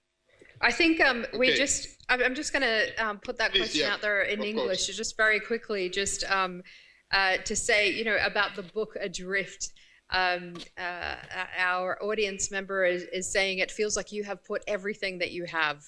[0.61, 1.57] I think um, we Okay.
[1.57, 4.45] just, I'm just going to um, put that Please, question yeah, out there in of
[4.45, 4.97] English, course.
[4.97, 6.63] just very quickly, just um,
[7.11, 9.71] uh, to say, you know, about the book Adrift.
[10.09, 11.15] Um, uh,
[11.57, 15.43] our audience member is, is saying it feels like you have put everything that you
[15.45, 15.83] have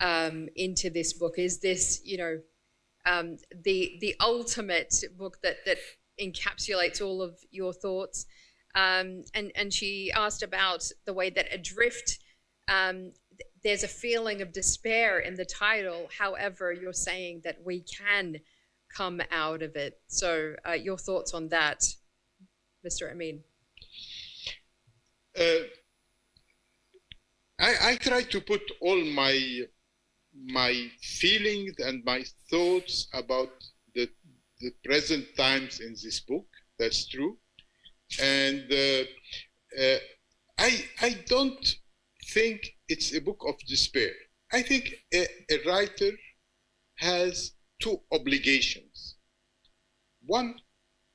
[0.00, 1.38] um, into this book.
[1.38, 2.40] Is this, you know,
[3.06, 5.78] um, the the ultimate book that that
[6.20, 8.26] encapsulates all of your thoughts?
[8.74, 12.18] Um, and and she asked about the way that Adrift
[12.68, 13.12] um,
[13.64, 16.08] there's a feeling of despair in the title.
[16.18, 18.40] However, you're saying that we can
[18.94, 20.00] come out of it.
[20.08, 21.84] So, uh, your thoughts on that,
[22.84, 23.10] Mr.
[23.10, 23.42] Amin?
[25.38, 25.66] Uh,
[27.58, 29.60] I, I try to put all my
[30.34, 33.50] my feelings and my thoughts about
[33.94, 34.08] the
[34.60, 36.46] the present times in this book.
[36.78, 37.38] That's true,
[38.20, 39.04] and uh,
[39.80, 39.98] uh,
[40.58, 41.76] I I don't
[42.32, 42.60] think
[42.92, 44.12] it's a book of despair.
[44.52, 44.84] I think
[45.14, 46.12] a, a writer
[46.96, 49.16] has two obligations.
[50.26, 50.54] One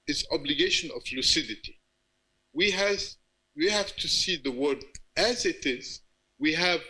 [0.08, 1.76] is obligation of lucidity.
[2.54, 3.18] We has
[3.56, 4.84] we have to see the world
[5.16, 6.02] as it is.
[6.40, 6.82] We have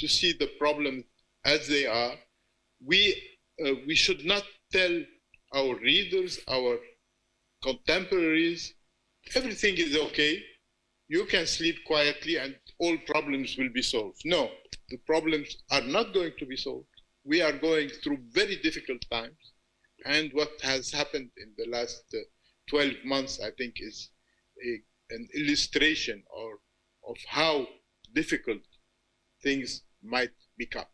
[0.00, 1.04] to see the problems
[1.44, 2.14] as they are.
[2.90, 3.00] We
[3.64, 4.94] uh, we should not tell
[5.54, 6.78] our readers, our
[7.62, 8.74] contemporaries,
[9.34, 10.42] everything is okay.
[11.08, 14.20] You can sleep quietly and all problems will be solved.
[14.24, 14.50] No,
[14.90, 16.86] the problems are not going to be solved.
[17.24, 19.52] We are going through very difficult times.
[20.04, 22.18] And what has happened in the last uh,
[22.68, 24.10] 12 months, I think, is
[24.64, 24.80] a,
[25.14, 26.58] an illustration or
[27.08, 27.66] of how
[28.14, 28.60] difficult
[29.42, 30.86] things might become.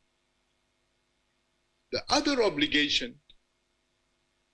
[1.92, 3.16] The other obligation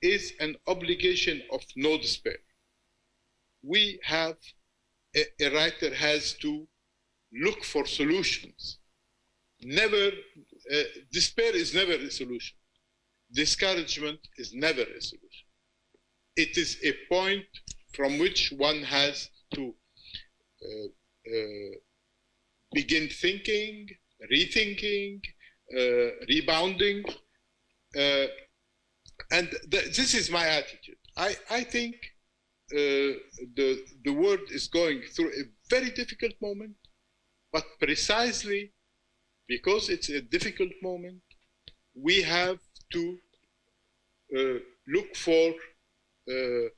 [0.02, 2.38] is an obligation of no despair.
[3.62, 4.36] We have,
[5.16, 6.66] a, a writer has to
[7.32, 8.78] look for solutions.
[9.62, 10.10] Never,
[10.72, 10.82] uh,
[11.12, 12.56] despair is never a solution.
[13.32, 15.46] Discouragement is never a solution.
[16.36, 17.44] It is a point
[17.92, 19.74] from which one has to
[20.62, 20.86] uh,
[21.34, 21.74] uh,
[22.72, 23.88] begin thinking,
[24.32, 25.20] rethinking,
[25.76, 27.04] uh, rebounding.
[27.96, 28.26] Uh,
[29.32, 30.96] and th- this is my attitude.
[31.16, 31.96] I, I think
[32.70, 36.76] the, the world is going through a very difficult moment,
[37.52, 38.72] but precisely
[39.50, 41.20] because it's a difficult moment,
[41.94, 42.60] we have
[42.92, 43.18] to
[44.36, 45.52] uh, look for
[46.30, 46.68] uh,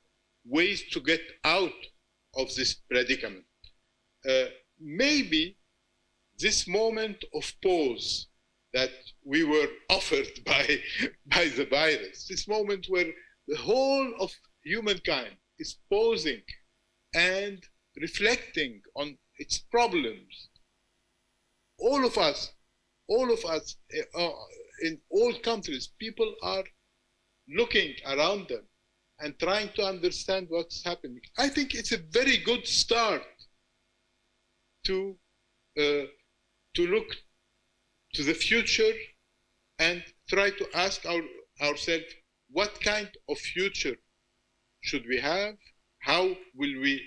[0.47, 1.81] ways to get out
[2.35, 3.45] of this predicament.
[4.27, 4.45] Uh,
[4.81, 5.57] maybe
[6.39, 8.29] this moment of pause
[8.73, 8.91] that
[9.23, 10.81] we were offered by,
[11.27, 13.13] by the virus, this moment where
[13.49, 14.31] the whole of
[14.65, 16.43] humankind is pausing
[17.15, 17.59] and
[18.07, 20.33] reflecting on its problems.
[21.79, 22.53] All of us,
[23.09, 23.77] all of us
[24.23, 24.37] uh,
[24.87, 26.65] in all countries, people are
[27.59, 28.65] looking around them
[29.21, 31.23] and trying to understand what's happening.
[31.39, 33.23] I think it's a very good start
[34.89, 34.97] to
[35.83, 36.07] uh,
[36.77, 37.11] to look
[38.17, 38.95] to the future
[39.79, 41.23] and try to ask our,
[41.67, 42.11] ourselves
[42.51, 43.97] what kind of future
[44.83, 45.55] should we have?
[46.01, 46.23] How
[46.55, 47.01] will we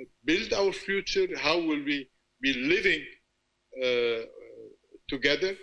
[0.00, 1.28] uh, build our future?
[1.38, 2.08] How will we
[2.40, 3.04] be living
[3.82, 4.24] uh,
[5.08, 5.56] together?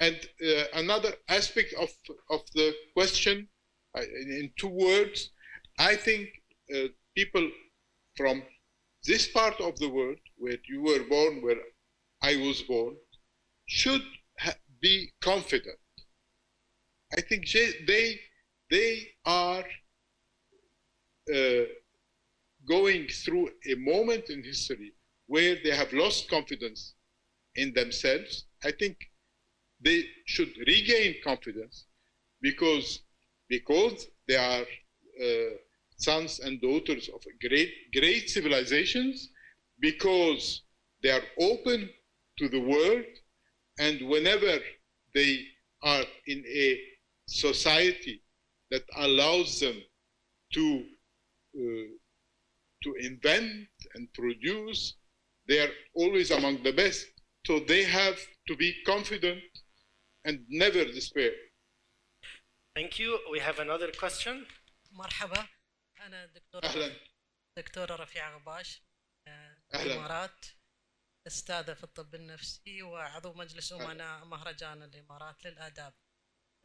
[0.00, 1.90] And uh, another aspect of,
[2.30, 3.48] of the question,
[3.96, 5.30] uh, in two words,
[5.78, 6.28] I think
[6.74, 7.50] uh, people
[8.16, 8.42] from
[9.04, 11.60] this part of the world where you were born, where
[12.22, 12.96] I was born,
[13.66, 14.02] should
[14.80, 15.78] be confident.
[17.16, 17.46] I think
[17.86, 18.20] they
[18.70, 19.64] they are
[22.68, 24.92] going through a moment in history
[25.26, 26.94] where they have lost confidence
[27.56, 28.46] in themselves.
[28.64, 28.96] I think
[29.80, 31.86] they should regain confidence
[32.40, 33.00] because
[33.48, 35.50] because they are uh,
[35.98, 39.30] sons and daughters of great great civilizations
[39.80, 40.62] because
[41.02, 41.88] they are open
[42.38, 43.04] to the world
[43.78, 44.58] and whenever
[45.14, 45.40] they
[45.82, 46.80] are in a
[47.26, 48.22] society
[48.70, 49.76] that allows them
[50.52, 50.95] to uh,
[52.83, 54.81] to invent and produce
[55.47, 57.01] they are always among the best
[57.47, 58.17] so they have
[58.47, 59.41] to be confident
[60.27, 61.33] and never despair
[62.77, 64.47] thank you we have another question
[64.91, 65.47] مرحبا
[65.99, 66.95] انا دكتور اهلا
[67.57, 68.81] دكتوره رفيعه غباش
[69.27, 69.83] أهلاً.
[69.83, 70.45] الامارات
[71.27, 75.93] استاذه في الطب النفسي وعضو مجلس امناء مهرجان الامارات للاداب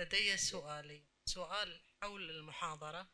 [0.01, 3.11] لدي سؤالي سؤال حول المحاضره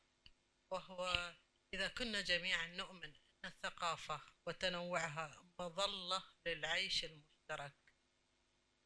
[0.73, 1.35] وهو
[1.74, 7.94] إذا كنا جميعا نؤمن أن الثقافة وتنوعها مظلة للعيش المشترك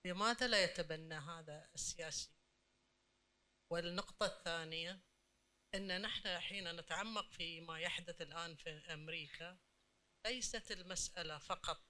[0.05, 2.29] لماذا لا يتبنى هذا السياسي؟
[3.71, 5.01] والنقطة الثانية
[5.75, 9.59] أن نحن حين نتعمق في ما يحدث الآن في أمريكا
[10.27, 11.85] ليست المسألة فقط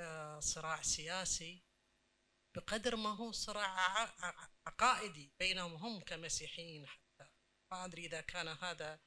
[0.00, 1.64] آه، صراع سياسي
[2.56, 3.68] بقدر ما هو صراع
[4.66, 7.30] عقائدي بينهم هم كمسيحيين حتى.
[7.72, 9.00] ما أدري إذا كان هذا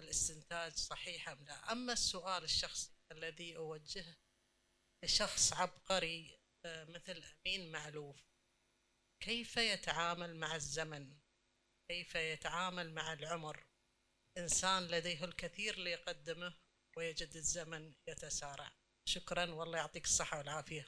[0.00, 4.16] الاستنتاج صحيح أم لا أما السؤال الشخصي الذي أوجهه
[5.04, 8.16] لشخص عبقري آه، مثل أمين معلوف
[9.20, 11.16] كيف يتعامل مع الزمن
[11.90, 13.66] كيف يتعامل مع العمر
[14.38, 16.54] إنسان لديه الكثير ليقدمه
[16.96, 18.72] ويجد الزمن يتسارع
[19.08, 20.86] شكرا والله يعطيك الصحة والعافية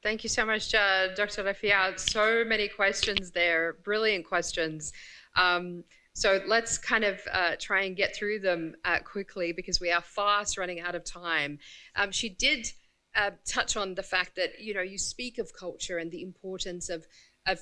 [0.00, 1.42] Thank you so much, uh, Dr.
[1.42, 1.98] Rafia.
[1.98, 4.92] So many questions there, brilliant questions.
[5.34, 5.82] Um,
[6.18, 10.02] so let's kind of uh, try and get through them uh, quickly because we are
[10.02, 11.60] fast running out of time.
[11.94, 12.72] Um, she did
[13.14, 16.88] uh, touch on the fact that you know you speak of culture and the importance
[16.88, 17.06] of
[17.46, 17.60] of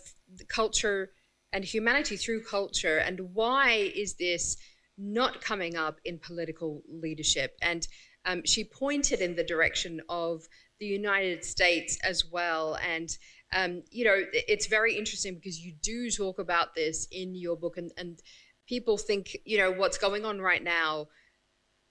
[0.48, 1.11] culture
[1.52, 4.57] and humanity through culture, and why is this
[4.96, 7.59] not coming up in political leadership?
[7.61, 7.86] And
[8.24, 10.48] um, she pointed in the direction of
[10.80, 12.76] the United States as well.
[12.86, 13.16] And,
[13.52, 17.76] um, you know, it's very interesting because you do talk about this in your book,
[17.76, 18.20] and, and
[18.66, 21.08] people think, you know, what's going on right now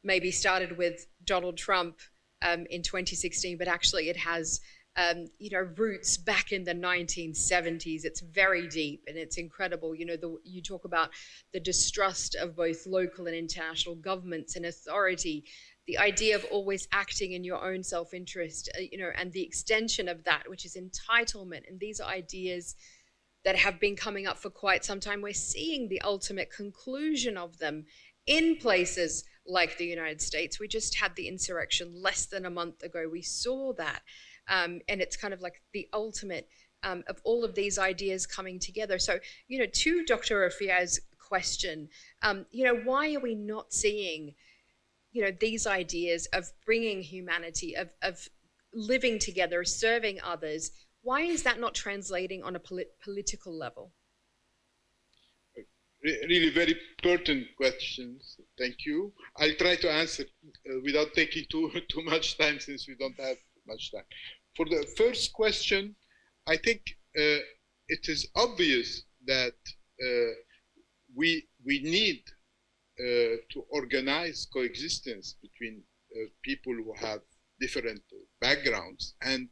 [0.04, 2.00] maybe started with Donald Trump
[2.42, 4.62] um, in 2016, but actually it has.
[4.98, 8.06] Um, you know, roots back in the 1970s.
[8.06, 9.94] It's very deep and it's incredible.
[9.94, 11.10] You know, the, you talk about
[11.52, 15.44] the distrust of both local and international governments and authority,
[15.86, 19.44] the idea of always acting in your own self interest, uh, you know, and the
[19.44, 21.68] extension of that, which is entitlement.
[21.68, 22.76] And these are ideas
[23.46, 25.22] that have been coming up for quite some time.
[25.22, 27.86] We're seeing the ultimate conclusion of them
[28.28, 30.60] in places like the United States.
[30.60, 33.08] We just had the insurrection less than a month ago.
[33.10, 34.02] We saw that.
[34.48, 36.50] Um, and it's kind of like the ultimate
[36.84, 39.00] um, of all of these ideas coming together.
[39.00, 40.42] So, you know, to Dr.
[40.42, 41.90] Rafia's question,
[42.22, 44.36] um, you know, why are we not seeing
[45.16, 48.28] you know these ideas of bringing humanity of, of
[48.74, 50.72] living together serving others
[51.06, 53.94] why is that not translating on a polit- political level
[56.06, 58.38] really very pertinent questions.
[58.58, 59.14] Thank you.
[59.38, 63.38] I'll try to answer uh, without taking too too much time since we don't have
[63.68, 64.08] much time.
[64.56, 65.96] For the first question,
[66.48, 66.82] I think
[67.18, 67.42] uh,
[67.88, 69.58] it is obvious that
[70.04, 70.34] uh,
[71.16, 72.22] we we need
[73.00, 75.84] uh, to organize coexistence between
[76.16, 77.22] uh, people who have
[77.60, 78.02] different
[78.42, 79.50] backgrounds, and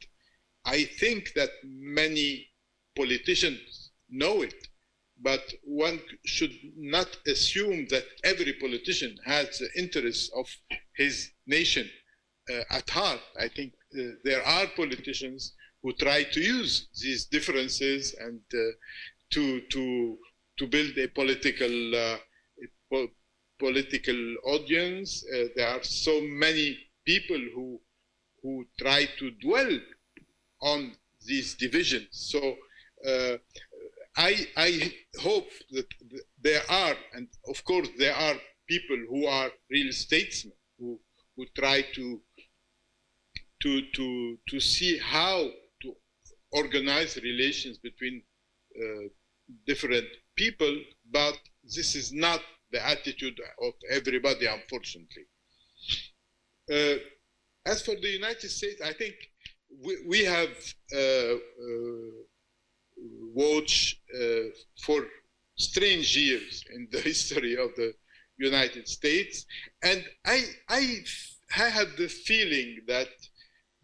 [0.66, 2.48] I think that many
[2.96, 4.68] politicians know it,
[5.22, 10.48] but one should not assume that every politician has the interests of
[10.96, 11.90] his nation
[12.52, 13.20] uh, at heart.
[13.40, 18.72] I think uh, there are politicians who try to use these differences and uh,
[19.32, 20.18] to to
[20.60, 22.18] to build a political uh,
[22.64, 23.08] a po
[23.60, 25.26] political audience.
[25.34, 27.80] Uh, there are so many people who
[28.42, 29.80] who try to dwell
[30.64, 30.92] on
[31.26, 32.08] these divisions.
[32.12, 32.56] So
[33.08, 33.38] uh,
[34.16, 35.88] I, I hope that
[36.42, 38.36] there are, and of course there are
[38.68, 41.00] people who are real statesmen who,
[41.36, 42.22] who try to,
[43.62, 45.50] to, to, to see how
[45.82, 45.96] to
[46.52, 48.22] organize relations between
[48.80, 49.08] uh,
[49.68, 50.76] different people,
[51.12, 52.42] but this is not
[52.72, 55.26] the attitude of everybody, unfortunately.
[56.72, 56.96] Uh,
[57.66, 59.16] as for the United States, I think
[59.82, 60.56] we, we have
[60.94, 61.38] uh, uh,
[63.34, 64.50] watched uh,
[64.82, 65.06] for
[65.56, 67.94] strange years in the history of the
[68.38, 69.46] United States,
[69.84, 71.04] and I, I,
[71.58, 73.10] I had the feeling that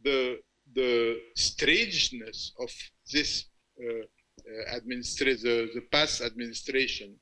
[0.04, 0.40] the
[0.76, 2.70] the strangeness of
[3.12, 3.46] this
[3.82, 7.16] uh, uh, administration, the, the, past administration,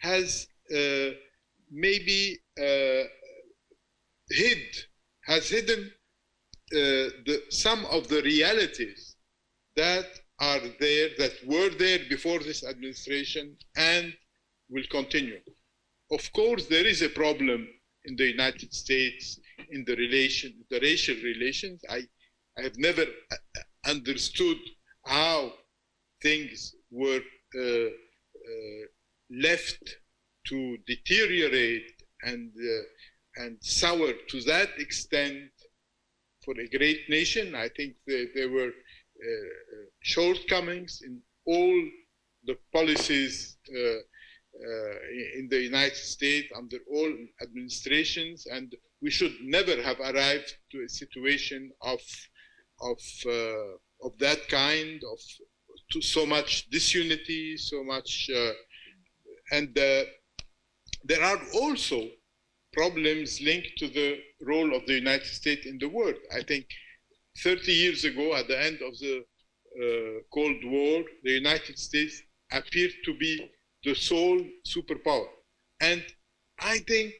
[0.00, 1.10] has uh,
[1.70, 2.38] maybe
[4.30, 4.58] hid
[5.26, 6.05] has hidden uh,
[6.70, 9.16] the, some of the realities
[9.76, 10.06] that
[10.40, 14.12] are there, that were there before this administration and
[14.68, 15.40] will continue.
[16.10, 17.68] Of course, there is a problem
[18.04, 19.40] in the United States
[19.70, 21.82] in the relation, the racial relations.
[21.88, 22.02] I,
[22.58, 23.36] I have never uh,
[23.90, 24.58] understood
[25.04, 25.52] how
[26.22, 27.20] things were
[27.58, 28.84] uh, uh,
[29.30, 29.82] left
[30.46, 31.90] to deteriorate
[32.22, 35.50] and uh, and sour to that extent
[36.46, 37.54] for a great nation.
[37.54, 41.76] I think there were uh, shortcomings in all
[42.46, 44.96] the policies uh, uh,
[45.38, 50.88] in the United States under all administrations, and we should never have arrived to a
[50.88, 52.00] situation of
[52.80, 53.00] of
[54.02, 55.18] of that kind of
[55.92, 58.52] to so much disunity, so much, uh,
[59.52, 60.04] and uh,
[61.04, 62.08] there are also
[62.76, 66.16] problems linked to the role of the United States in the world.
[66.32, 66.66] I think
[67.42, 69.24] 30 years ago, at the end of the
[69.82, 72.22] uh, Cold War, the United States
[72.52, 73.50] appeared to be
[73.84, 75.26] the sole superpower.
[75.80, 76.02] And
[76.58, 77.14] I think,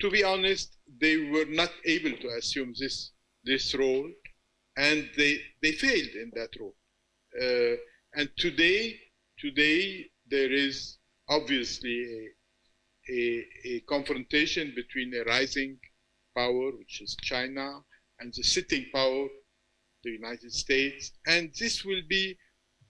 [0.00, 3.12] to be honest, they were not able to assume this,
[3.44, 4.08] this role,
[4.76, 6.76] and they, they failed in that role.
[7.40, 7.76] Uh,
[8.14, 8.98] and today,
[9.38, 10.98] today, there is
[11.28, 12.41] obviously a
[13.12, 15.78] a, a confrontation between a rising
[16.36, 17.80] power, which is China,
[18.20, 19.26] and the sitting power,
[20.04, 21.12] the United States.
[21.26, 22.36] And this will be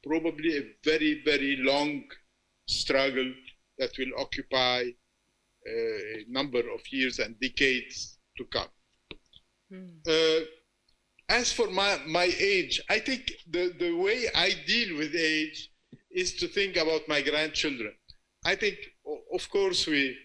[0.07, 2.05] probably a very, very long
[2.67, 3.33] struggle
[3.79, 4.85] that will occupy
[5.67, 8.69] uh, a number of years and decades to come.
[9.73, 10.07] Mm.
[10.07, 10.45] Uh,
[11.29, 15.71] as for my, my age, I think the, the way I deal with age
[16.11, 17.95] is to think about my grandchildren.
[18.45, 18.77] I think
[19.33, 20.17] of course we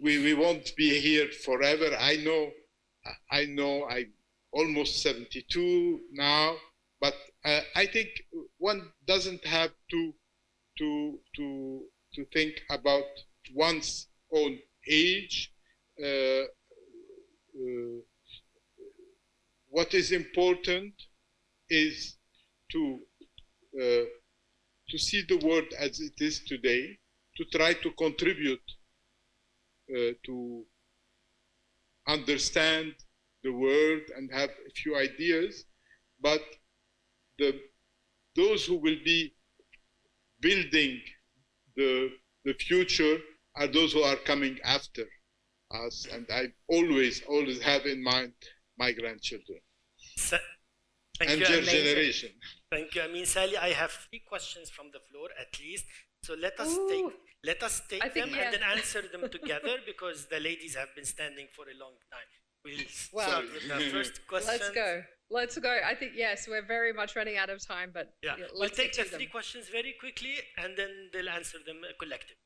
[0.00, 1.94] we we won't be here forever.
[1.98, 2.50] I know,
[3.30, 3.86] I know.
[3.88, 4.12] I'm
[4.52, 6.56] almost 72 now,
[7.00, 7.14] but
[7.44, 8.08] uh, I think
[8.58, 10.14] one doesn't have to
[10.78, 11.82] to to
[12.14, 13.04] to think about
[13.54, 14.58] one's own
[14.88, 15.52] age.
[16.02, 16.44] Uh,
[17.58, 18.00] uh,
[19.68, 20.94] what is important
[21.68, 22.16] is
[22.72, 23.00] to
[23.78, 24.04] uh,
[24.88, 26.98] to see the world as it is today
[27.36, 28.60] to try to contribute
[29.94, 30.64] uh, to
[32.08, 32.94] understand
[33.42, 35.64] the world and have a few ideas,
[36.20, 36.40] but
[37.38, 37.60] the,
[38.34, 39.34] those who will be
[40.40, 41.00] building
[41.76, 42.10] the,
[42.44, 43.18] the future
[43.56, 45.04] are those who are coming after
[45.70, 46.06] us.
[46.12, 48.32] And I always, always have in mind
[48.78, 49.60] my grandchildren.
[50.16, 50.38] So,
[51.20, 51.46] and you.
[51.46, 52.30] your generation.
[52.70, 53.02] Thank you.
[53.02, 55.84] I mean, Sally, I have three questions from the floor at least.
[56.22, 56.88] So let us Ooh.
[56.88, 57.14] take
[57.46, 58.44] let us take think, them yeah.
[58.44, 62.28] and then answer them together because the ladies have been standing for a long time.
[62.64, 64.58] We'll well, start with the first question.
[64.58, 65.02] Let's go.
[65.30, 65.72] Let's go.
[65.84, 69.04] I think yes, we're very much running out of time, but yeah, we'll take the
[69.04, 69.30] three them.
[69.30, 72.42] questions very quickly and then they'll answer them collectively.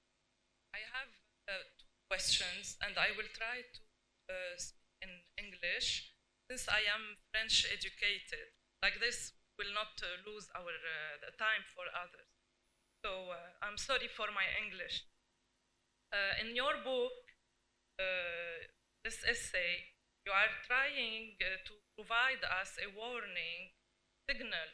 [0.75, 1.11] I have
[1.49, 3.81] uh, two questions and I will try to
[4.29, 6.13] uh, speak in English
[6.49, 8.53] since I am French educated.
[8.83, 12.30] Like this, will not uh, lose our uh, time for others.
[13.05, 15.05] So uh, I'm sorry for my English.
[16.13, 17.13] uh, in your book,
[17.99, 18.67] uh,
[19.05, 19.95] this essay,
[20.27, 23.73] you are trying uh, to provide us a warning
[24.29, 24.71] signal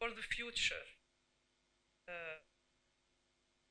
[0.00, 0.86] for the future.
[2.08, 2.38] Uh,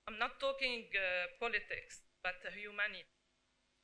[0.08, 3.06] I'm not talking uh, politics, but humanity.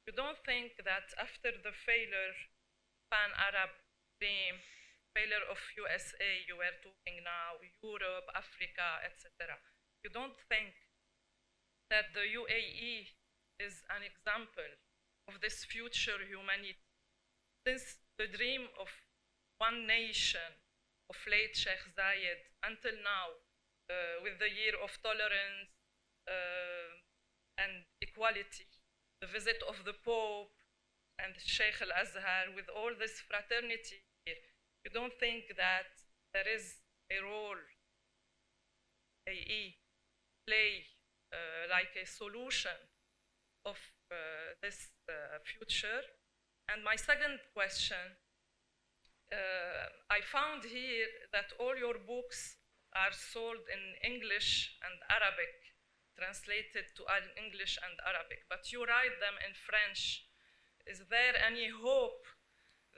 [0.07, 2.33] You don't think that after the failure,
[3.11, 3.71] pan-Arab
[4.19, 4.55] dream,
[5.15, 9.57] failure of USA, you were talking now, Europe, Africa, etc.
[10.03, 10.75] You don't think
[11.89, 13.07] that the UAE
[13.59, 14.67] is an example
[15.31, 16.75] of this future humanity.
[17.65, 18.91] Since the dream of
[19.57, 20.59] one nation
[21.09, 23.39] of late Sheikh Zayed until now,
[23.87, 25.71] uh, with the year of tolerance
[26.27, 26.99] uh,
[27.63, 28.67] and equality,
[29.21, 30.51] the visit of the Pope
[31.19, 34.41] and Sheikh Al Azhar, with all this fraternity here,
[34.83, 35.87] you don't think that
[36.33, 37.63] there is a role
[39.27, 39.82] AE
[40.45, 40.85] play
[41.31, 42.77] uh, like a solution
[43.65, 43.77] of
[44.11, 44.15] uh,
[44.61, 46.03] this uh, future?
[46.71, 48.17] And my second question,
[49.31, 52.57] uh, I found here that all your books
[52.95, 55.53] are sold in English and Arabic,
[56.15, 57.03] translated to
[57.35, 60.29] English and Arabic, but you write them in French.
[60.85, 62.23] Is there any hope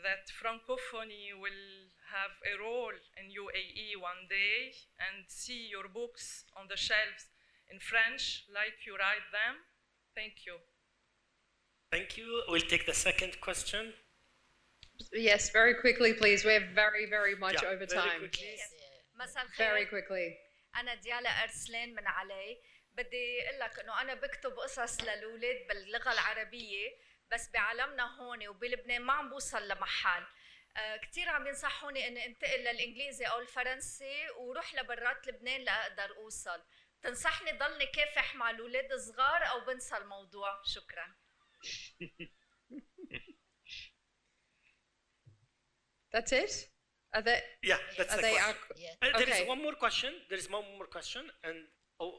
[0.03, 6.67] that Francophony will have a role in UAE one day and see your books on
[6.67, 7.31] the shelves
[7.72, 8.22] in French
[8.58, 9.54] like you write them?
[10.18, 10.56] Thank you.
[11.94, 12.28] Thank you.
[12.48, 13.84] We'll take the second question.
[15.12, 16.44] Yes, very quickly, please.
[16.44, 18.20] We're very, very much Yeah, over very time.
[18.20, 18.56] quickly.
[19.14, 20.36] مساء الخير Very quickly.
[20.76, 22.58] انا ديالا ارسلان من علي
[22.92, 26.88] بدي اقول لك انه انا بكتب قصص للاولاد باللغه العربيه
[27.32, 30.24] بس بعالمنا هون وبلبنان ما عم بوصل لمحل
[30.76, 36.62] آه كثير عم ينصحوني اني انتقل للانجليزي او الفرنسي وروح لبرات لبنان لاقدر اوصل
[37.05, 41.15] تنصحني ضلني كافح مع الاولاد الصغار أو بنسى الموضوع شكرا
[46.13, 46.51] That's it?
[47.13, 48.55] Are there, Yeah, that's are the they question.
[48.55, 48.95] our- Yeah.
[49.01, 49.47] Uh, There is Okay.
[49.53, 50.11] one more question.
[50.29, 51.57] There is one more question, and
[52.03, 52.11] oh,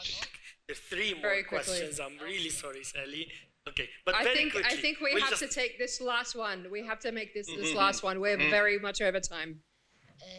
[0.00, 0.26] One more.
[0.66, 1.78] there's three more Very quickly.
[1.78, 2.00] questions.
[2.04, 3.24] I'm really sorry, Sally.
[3.70, 4.72] Okay, but I very think quickly.
[4.72, 6.58] I think we we'll have just, to take this last one.
[6.76, 7.82] We have to make this this Mhm.
[7.84, 8.16] last one.
[8.24, 9.50] We're very much over time.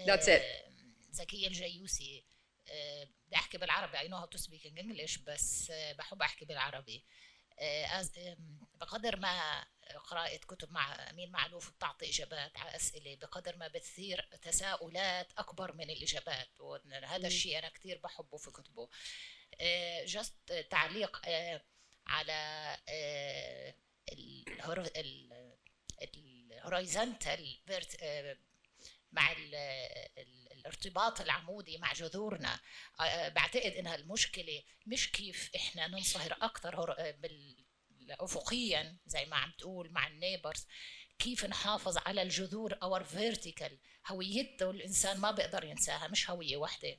[0.10, 0.42] That's it.
[0.42, 2.33] آه، زكية الجيوسي آه،
[2.68, 3.98] بدي أحكي بالعربي.
[4.10, 7.04] Know how to speak in English بس آه، بحب أحكي بالعربي.
[7.60, 8.06] آه،
[8.76, 9.66] بقدر ما
[10.08, 15.90] قراءة كتب مع أمين معلوف بتعطي إجابات على أسئلة بقدر ما بتثير تساؤلات أكبر من
[15.90, 16.60] الإجابات.
[16.60, 18.90] وهذا الشيء أنا كتير بحبه في كتبه.
[20.06, 21.62] جست تعليق آه،
[22.08, 23.76] على آه،
[24.12, 25.54] الهور- ال-
[26.04, 27.60] الهورايزونتال
[29.12, 29.56] مع ال-
[30.66, 32.60] الارتباط العمودي مع جذورنا.
[33.00, 36.96] آه، بعتقد إنها المشكلة مش كيف إحنا ننصهر أكثر
[38.10, 40.68] افقيا زي ما عم تقول مع النيبرز.
[41.20, 46.98] كيف نحافظ على الجذور اور فيرتيكال هويته الإنسان ما بيقدر ينساها مش هوية واحدة.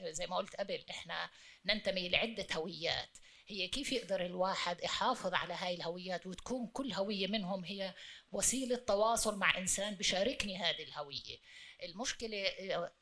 [0.00, 1.30] زي ما قلت قبل إحنا
[1.64, 3.18] ننتمي لعدة هويات.
[3.46, 7.94] هي كيف يقدر الواحد يحافظ على هاي الهويات وتكون كل هوية منهم هي
[8.32, 11.38] وسيلة تواصل مع إنسان بشاركني هذه الهوية.
[11.84, 12.44] المشكلة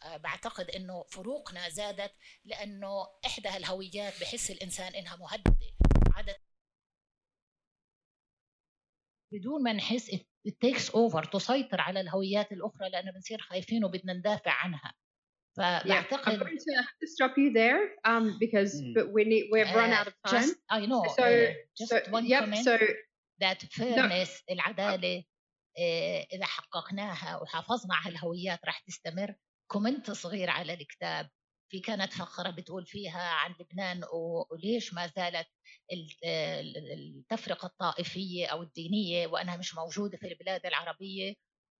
[0.02, 2.12] آه، بعتقد إنه فروقنا زادت
[2.44, 5.56] لأنه إحدى هالهويات بحس الإنسان إنها مهددة
[6.16, 6.36] عادة
[9.32, 10.10] بدون ما نحس
[10.48, 14.94] it takes over تسيطر على الهويات الأخرى لأنه بنصير خايفين وبدنا ندافع عنها
[15.52, 18.94] Yeah, I'm فبعتقد going to have to stop you there um, because Mm.
[18.96, 20.40] but we need we've run uh, out of time.
[20.40, 22.40] just I know So, uh, just so one yep.
[22.44, 22.74] comment So
[23.42, 25.24] that fairness العدالة آه،
[26.32, 29.34] إذا حققناها وحافظنا على الهويات راح تستمر.
[29.70, 31.30] كومنت صغير على الكتاب
[31.70, 34.02] في كانت فقرة بتقول فيها عن لبنان
[34.50, 35.48] وليش ما زالت
[35.92, 41.34] ال- ال- التفرقة الطائفية أو الدينية وأنها مش موجودة في البلاد العربية.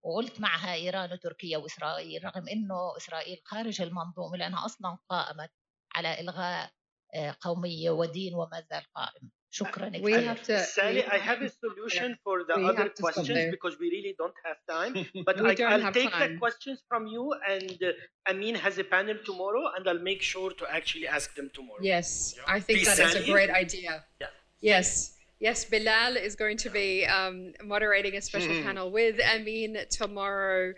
[0.05, 5.51] وقلت معها إيران وتركيا وإسرائيل رغم أنه إسرائيل خارج المنظومة لأنها أصلا قائمت
[5.95, 6.73] على إلغاء
[7.15, 9.31] آه، قومية ودين وما زال قائم
[10.01, 13.91] we have to, Sally, I have a solution for the we other questions because we
[13.91, 15.07] really don't have time.
[15.27, 15.43] But I,
[15.77, 16.33] will take time.
[16.33, 20.51] the questions from you, and uh, Amin has a panel tomorrow, and I'll make sure
[20.53, 21.81] to actually ask them tomorrow.
[21.83, 22.55] Yes, yeah.
[22.55, 23.21] I think Please, that Sally.
[23.21, 24.05] is a great idea.
[24.21, 24.27] Yeah.
[24.61, 25.17] Yes.
[25.39, 28.63] Yes, Bilal is going to be um, moderating a special mm.
[28.63, 30.73] panel with Amin tomorrow.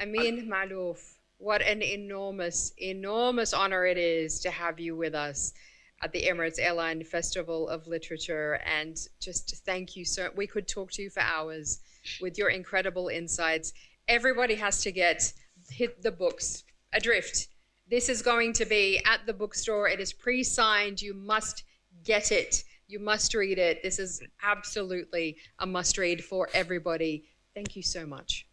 [0.00, 0.98] Amin Maalouf,
[1.38, 5.52] what an enormous, enormous honor it is to have you with us
[6.02, 8.60] at the Emirates Airline Festival of Literature.
[8.66, 11.80] And just thank you so We could talk to you for hours
[12.20, 13.72] with your incredible insights.
[14.08, 15.32] Everybody has to get
[15.70, 17.48] hit the books adrift.
[17.88, 19.88] This is going to be at the bookstore.
[19.88, 21.00] It is pre signed.
[21.00, 21.64] You must
[22.04, 22.64] get it.
[22.88, 23.82] You must read it.
[23.82, 27.24] This is absolutely a must read for everybody.
[27.54, 28.46] Thank you so much.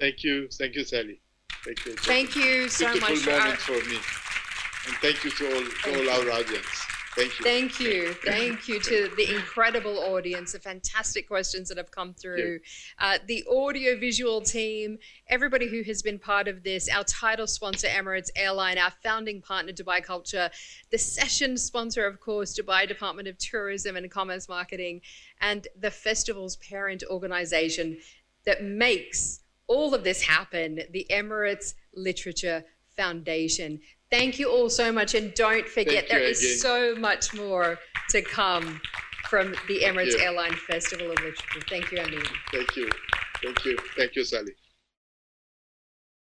[0.00, 0.48] Thank you.
[0.48, 1.20] Thank you, Sally.
[1.64, 1.94] Thank you.
[1.96, 3.26] Thank you so Beautiful much.
[3.26, 4.25] moment for me.
[4.86, 6.86] And thank you to all, to all our audience.
[7.16, 7.44] Thank you.
[7.44, 8.12] Thank you.
[8.24, 12.60] Thank you to the incredible audience, the fantastic questions that have come through,
[12.98, 18.28] uh, the audiovisual team, everybody who has been part of this, our title sponsor, Emirates
[18.36, 20.50] Airline, our founding partner, Dubai Culture,
[20.90, 25.00] the session sponsor, of course, Dubai Department of Tourism and Commerce Marketing,
[25.40, 27.96] and the festival's parent organization
[28.44, 32.62] that makes all of this happen, the Emirates Literature
[32.94, 33.80] Foundation.
[34.10, 35.14] Thank you all so much.
[35.14, 36.58] And don't forget, there is again.
[36.58, 37.78] so much more
[38.10, 38.80] to come
[39.28, 41.60] from the Emirates Airline Festival of Literature.
[41.68, 42.22] Thank you, Amin.
[42.52, 42.88] Thank you.
[43.42, 43.78] Thank you.
[43.96, 44.52] Thank you, Sally.